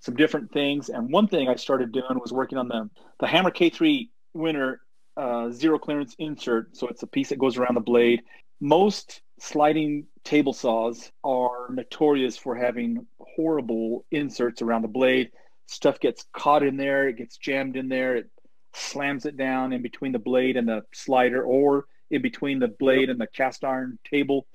[0.00, 3.50] some different things, and one thing I started doing was working on the the Hammer
[3.50, 4.80] K3 Winner
[5.16, 6.76] uh, zero clearance insert.
[6.76, 8.22] So it's a piece that goes around the blade.
[8.60, 15.30] Most sliding table saws are notorious for having horrible inserts around the blade.
[15.66, 18.30] Stuff gets caught in there, it gets jammed in there, it
[18.74, 23.10] slams it down in between the blade and the slider or in between the blade
[23.10, 24.46] and the cast iron table.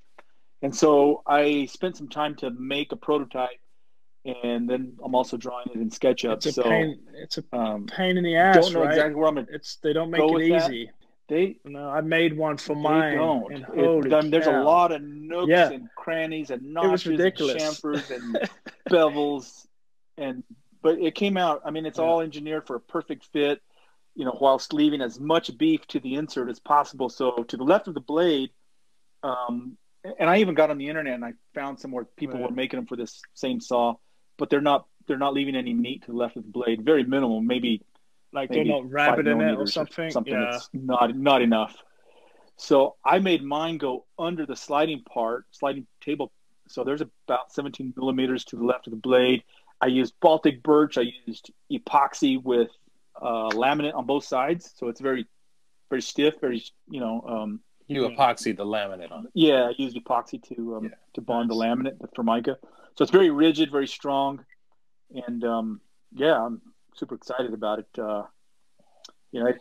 [0.61, 3.59] And so I spent some time to make a prototype
[4.25, 6.33] and then I'm also drawing it in SketchUp.
[6.37, 6.99] It's a so pain.
[7.13, 8.89] It's a um, pain in the ass, don't know right?
[8.89, 10.71] exactly where I'm gonna It's they don't make it with that.
[10.71, 10.89] easy.
[11.27, 13.17] they No, I made one for They mine.
[13.17, 13.53] don't.
[13.53, 15.69] And It- holy I mean, there's a lot of nooks Yeah.
[15.69, 18.49] and crannies and notches and chamfers and
[18.89, 19.67] bevels,
[20.17, 20.43] and
[20.81, 21.61] but it came out.
[21.63, 22.05] I mean, it's Yeah.
[22.05, 23.61] all engineered for a perfect fit.
[24.15, 27.09] You know, whilst leaving as much beef to the insert as possible.
[27.09, 28.49] So to the left of the blade,
[29.23, 29.77] um,
[30.19, 32.49] and I even got on the internet and I found some where people Right.
[32.49, 33.95] were making them for this same saw,
[34.37, 34.87] but they're not.
[35.07, 36.81] They're not leaving any meat to the left of the blade.
[36.83, 37.83] Very minimal, maybe
[38.33, 40.11] like maybe they're not rabbit in it or something.
[40.11, 40.49] something yeah.
[40.51, 41.75] that's not not enough.
[42.57, 46.31] So I made mine go under the sliding part, sliding table.
[46.67, 49.43] So there's about 17 millimeters to the left of the blade.
[49.81, 50.97] I used Baltic birch.
[50.97, 52.69] I used epoxy with
[53.21, 55.25] uh, laminate on both sides, so it's very,
[55.89, 56.35] very stiff.
[56.41, 59.31] Very, you know, um, You epoxy the laminate on it.
[59.33, 59.69] yeah.
[59.69, 60.89] I used epoxy to um, Yeah.
[61.15, 61.57] to bond Nice.
[61.57, 62.57] the laminate, the formica.
[62.95, 64.45] So it's very rigid, very strong,
[65.27, 65.81] and um,
[66.13, 66.61] yeah, I'm
[66.95, 67.99] super excited about it.
[67.99, 68.23] Uh,
[69.31, 69.51] you know,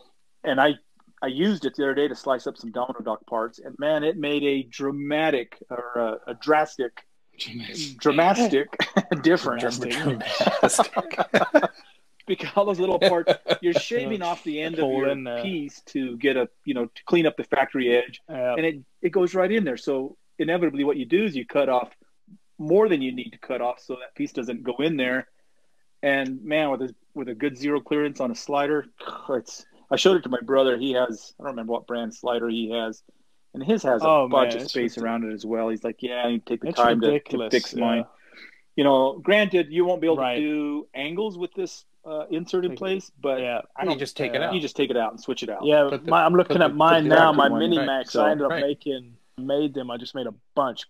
[0.43, 0.75] and I
[1.21, 4.03] I used it the other day to slice up some domino dock parts, and man,
[4.03, 7.05] it made a dramatic or a, a drastic
[7.97, 8.69] dramatic
[9.23, 9.79] difference.
[12.27, 16.37] because all those little parts, you're shaving off the end of your piece to get
[16.37, 18.57] a, you know, to clean up the factory edge, Yep.
[18.57, 19.77] and it it goes right in there.
[19.77, 21.95] So inevitably, what you do is you cut off
[22.57, 25.27] more than you need to cut off, so that piece doesn't go in there.
[26.03, 28.85] And man, with a with a good zero clearance on a slider,
[29.29, 29.65] it's.
[29.91, 30.77] I showed it to my brother.
[30.77, 33.03] He has I don't remember what brand slider he has,
[33.53, 35.69] and his has a Oh, bunch man, of space around it as well.
[35.69, 37.79] He's like, yeah, I need to take the time to, to fix yeah.
[37.81, 38.05] mine.
[38.75, 40.35] You know, granted, you won't be able Right.
[40.35, 43.61] to do angles with this uh, insert in place, but Yeah.
[43.75, 44.53] I you just take it out.
[44.53, 45.65] you just take it out and switch it out.
[45.65, 47.31] Yeah, the- my, I'm looking at the- mine now.
[47.33, 47.69] My one in.
[47.69, 48.11] mini Right, max.
[48.11, 48.61] so- I ended up right.
[48.61, 49.89] making made them.
[49.91, 50.85] I just made a bunch.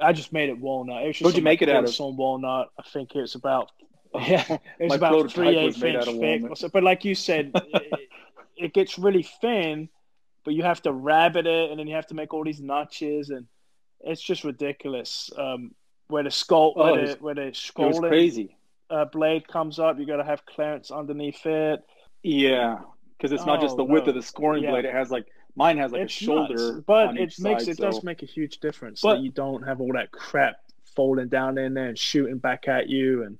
[0.00, 1.02] I just made it walnut.
[1.04, 1.90] It What'd you make it out of?
[1.94, 2.70] Some walnut.
[2.78, 3.70] I think it's about
[4.14, 6.56] yeah, it's about prototype three was eighth inch thick.
[6.56, 8.08] So- But like you said, it,
[8.56, 9.88] it gets really thin.
[10.44, 13.28] But you have to rabbit it, and then you have to make all these notches,
[13.28, 13.46] and
[14.00, 15.30] it's just ridiculous.
[15.36, 15.74] Um,
[16.06, 17.58] where the skull, Oh, where, it the, was- where the It was
[17.98, 18.56] scrolling crazy.
[18.90, 21.84] Uh, blade comes up, you got to have clearance underneath it.
[22.22, 22.78] Yeah,
[23.16, 24.10] because it's not just Oh, the width no.
[24.10, 24.70] of the scoring Yeah.
[24.70, 24.84] blade.
[24.84, 26.84] It has like mine has like it's a shoulder, nuts.
[26.86, 29.22] but on it each makes side, it so- does make a huge difference But- that
[29.22, 33.22] you don't have all that crap folding down in there and shooting back at you
[33.24, 33.38] and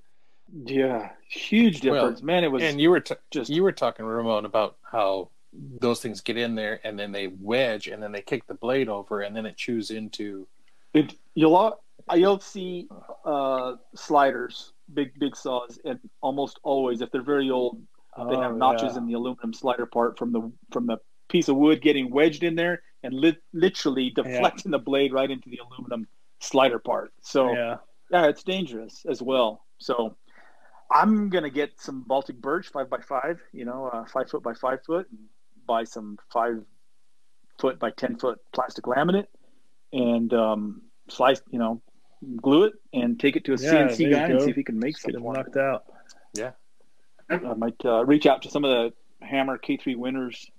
[0.64, 2.42] Yeah, huge Well, difference, man.
[2.44, 6.20] It was and you were t- just you were talking Ramon about how those things
[6.22, 9.34] get in there and then they wedge and then they kick the blade over and
[9.36, 10.46] then it chews into
[10.94, 11.82] It, you'll al-
[12.16, 12.88] you'll see
[13.26, 17.81] uh, sliders, big big saws, and almost always, if they're very old,
[18.28, 18.98] they have Oh, notches yeah.
[18.98, 20.98] in the aluminum slider part from the from the
[21.28, 25.48] piece of wood getting wedged in there and lit, literally deflecting the blade right into
[25.51, 26.06] the aluminum
[26.40, 27.12] slider part.
[27.20, 27.77] So yeah.
[28.10, 28.27] yeah.
[28.27, 29.65] it's dangerous as well.
[29.78, 30.16] So
[30.90, 34.55] I'm gonna get some Baltic birch five by five, you know, uh, five foot by
[34.55, 35.20] five foot, and
[35.66, 36.65] buy some five
[37.60, 39.27] foot by ten foot plastic laminate,
[39.93, 41.82] and um, slice, you know,
[42.40, 44.78] glue it and take it to a Yeah, CNC guy and see if he can
[44.78, 45.42] make Just get them something.
[45.42, 45.84] knocked out.
[46.34, 46.52] Yeah.
[47.30, 50.50] I might uh, reach out to some of the Hammer K3 winners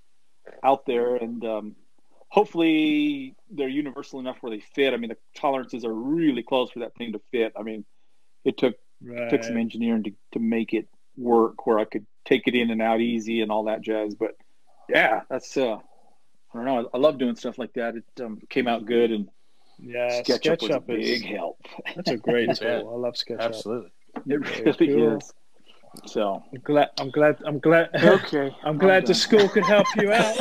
[0.62, 1.76] out there, and um,
[2.28, 4.94] hopefully they're universal enough where they fit.
[4.94, 7.52] I mean, the tolerances are really close for that thing to fit.
[7.58, 7.84] I mean,
[8.44, 9.30] it took Right.
[9.30, 12.82] took some engineering to, to make it work where I could take it in and
[12.82, 14.14] out easy and all that jazz.
[14.14, 14.32] But
[14.90, 15.80] yeah, that's uh, I
[16.54, 16.88] don't know.
[16.92, 17.96] I, I love doing stuff like that.
[17.96, 19.28] It um, came out good, and
[19.82, 21.58] yeah, SketchUp, was a big is help.
[21.96, 22.68] that's a great tool.
[22.68, 22.76] Yeah.
[22.78, 23.40] I love SketchUp.
[23.40, 23.90] absolutely.
[24.26, 25.16] It really cool.
[25.18, 25.32] is.
[26.06, 26.88] So I'm glad.
[26.98, 27.38] I'm glad.
[27.44, 27.90] I'm glad.
[27.94, 30.36] okay, I'm glad the school could help you out.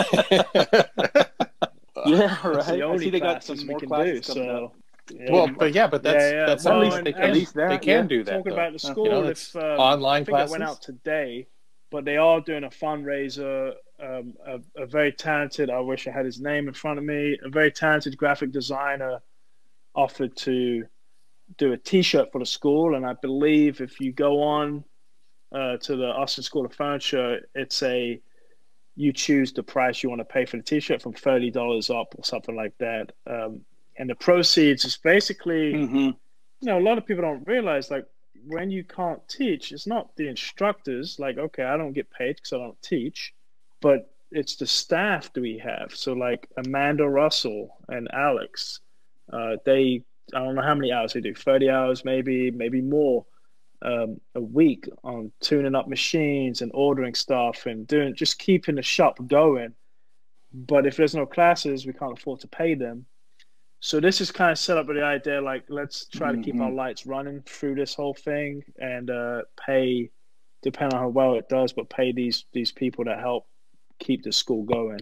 [2.05, 2.55] Yeah, right.
[2.55, 4.33] That's the I see they got some we more can classes do.
[4.33, 4.73] coming So, up.
[5.11, 5.31] yeah.
[5.31, 6.45] well, but yeah, but that's Yeah, yeah.
[6.45, 8.07] that's Well, at least they, and- at least that, they can yeah.
[8.07, 8.31] do that.
[8.37, 8.55] talking though.
[8.57, 10.49] about the school, You know, if um, online I think classes.
[10.55, 11.47] it went out today,
[11.91, 13.73] but they are doing a fundraiser.
[14.01, 17.37] Um, a, a very talented, I wish I had his name in front of me.
[17.43, 19.19] A very talented graphic designer
[19.95, 20.85] offered to
[21.57, 24.83] do a T-shirt for the school, and I believe if you go on
[25.51, 28.21] uh, to the Austin School of Furniture, it's a
[28.95, 32.13] you choose the price you want to pay for the T-shirt from thirty dollars up
[32.17, 33.13] or something like that.
[33.25, 33.61] Um,
[33.97, 36.15] and the proceeds is basically Mhm.
[36.61, 38.05] you know, a lot of people don't realize like
[38.45, 41.19] when you can't teach, it's not the instructors.
[41.19, 43.33] Like, okay, I don't get paid because I don't teach,
[43.81, 45.93] but it's the staff that we have.
[45.95, 48.81] So, like Amanda Russell and Alex,
[49.31, 50.03] uh, they
[50.33, 53.25] I don't know how many hours they do, thirty hours maybe, maybe more,
[53.81, 58.81] um, a week on tuning up machines and ordering stuff and doing just keeping the
[58.81, 59.73] shop going.
[60.53, 63.05] But if there's no classes, we can't afford to pay them.
[63.81, 66.59] So this is kind of set up with the idea like let's try to keep
[66.59, 70.11] our lights running through this whole thing and uh, pay,
[70.61, 73.47] depending on how well it does, but pay these these people that help
[73.99, 74.99] keep the school going.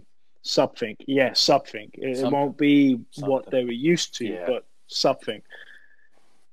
[0.47, 1.89] Something, yeah, something.
[1.93, 4.45] It, it won't be what they were used to, Yeah.
[4.47, 5.41] but something.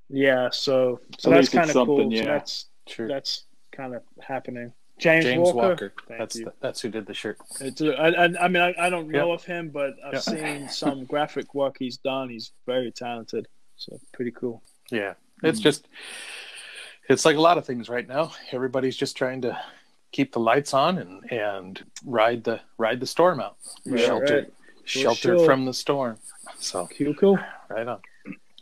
[0.09, 1.87] Yeah, so so At that's kind of cool.
[1.99, 2.25] something, So yeah.
[2.25, 3.07] that's True.
[3.09, 4.73] that's kind of happening.
[4.99, 5.57] James, James Walker.
[5.59, 5.93] Walker.
[6.09, 6.45] Thank That's you.
[6.47, 7.39] the, that's who did the shirt.
[7.61, 9.35] It's, I, I, I mean, I, I don't know Yeah.
[9.35, 10.19] of him, but I've Yeah.
[10.21, 12.29] seen some graphic work he's done.
[12.31, 13.49] He's very talented.
[13.77, 14.63] So pretty cool.
[14.91, 15.65] Yeah, it's Mm.
[15.65, 15.89] just
[17.09, 18.33] it's like a lot of things right now.
[18.53, 19.57] Everybody's just trying to
[20.15, 24.53] keep the lights on and and ride the ride the storm out, Right, shelter right.
[24.85, 25.45] shelter sure.
[25.45, 26.19] from the storm.
[26.59, 27.39] So Cool, cool.
[27.69, 28.01] right on.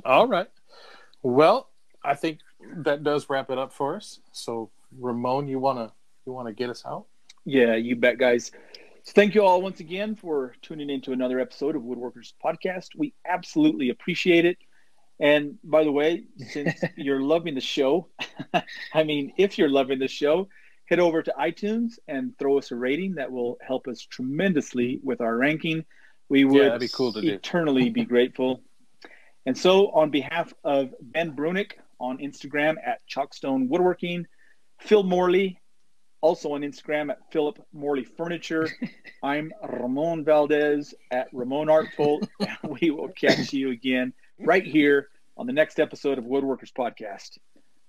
[0.05, 0.49] All right.
[1.23, 1.69] Well,
[2.05, 2.39] I think
[2.87, 4.21] that does wrap it up for us.
[4.33, 5.93] So Ramon, you wanna
[6.27, 7.05] you wanna get us out?
[7.45, 8.51] Yeah, you bet, guys.
[9.05, 12.89] So thank you all once again for tuning in to another episode of Woodworkers Podcast.
[12.97, 14.59] We absolutely appreciate it.
[15.21, 18.09] And by the way, since you're loving the show,
[18.95, 20.49] I mean, if you're loving the show,
[20.93, 23.15] head over to iTunes and throw us a rating.
[23.15, 25.87] That will help us tremendously with our ranking.
[26.29, 28.61] We would that'd be cool to eternally be grateful.
[29.47, 34.27] And so, on behalf of Ben Brungardt on Instagram at Chalkstone Woodworking,
[34.81, 35.59] Phil Morley,
[36.21, 38.69] also on Instagram at Philip Morley Furniture,
[39.23, 42.21] I'm Ramon Valdez at Ramon Artful.
[42.41, 45.09] and we will catch you again right here
[45.39, 47.39] on the next episode of Woodworkers Podcast.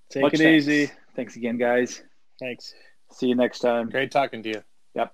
[0.09, 0.67] Take Much it thanks.
[0.69, 0.91] easy.
[1.17, 2.01] Thanks again, guys.
[2.39, 2.73] Thanks.
[3.13, 3.89] See you next time.
[3.89, 4.63] Great talking to you.
[4.95, 5.13] Yep.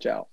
[0.00, 0.28] Ciao.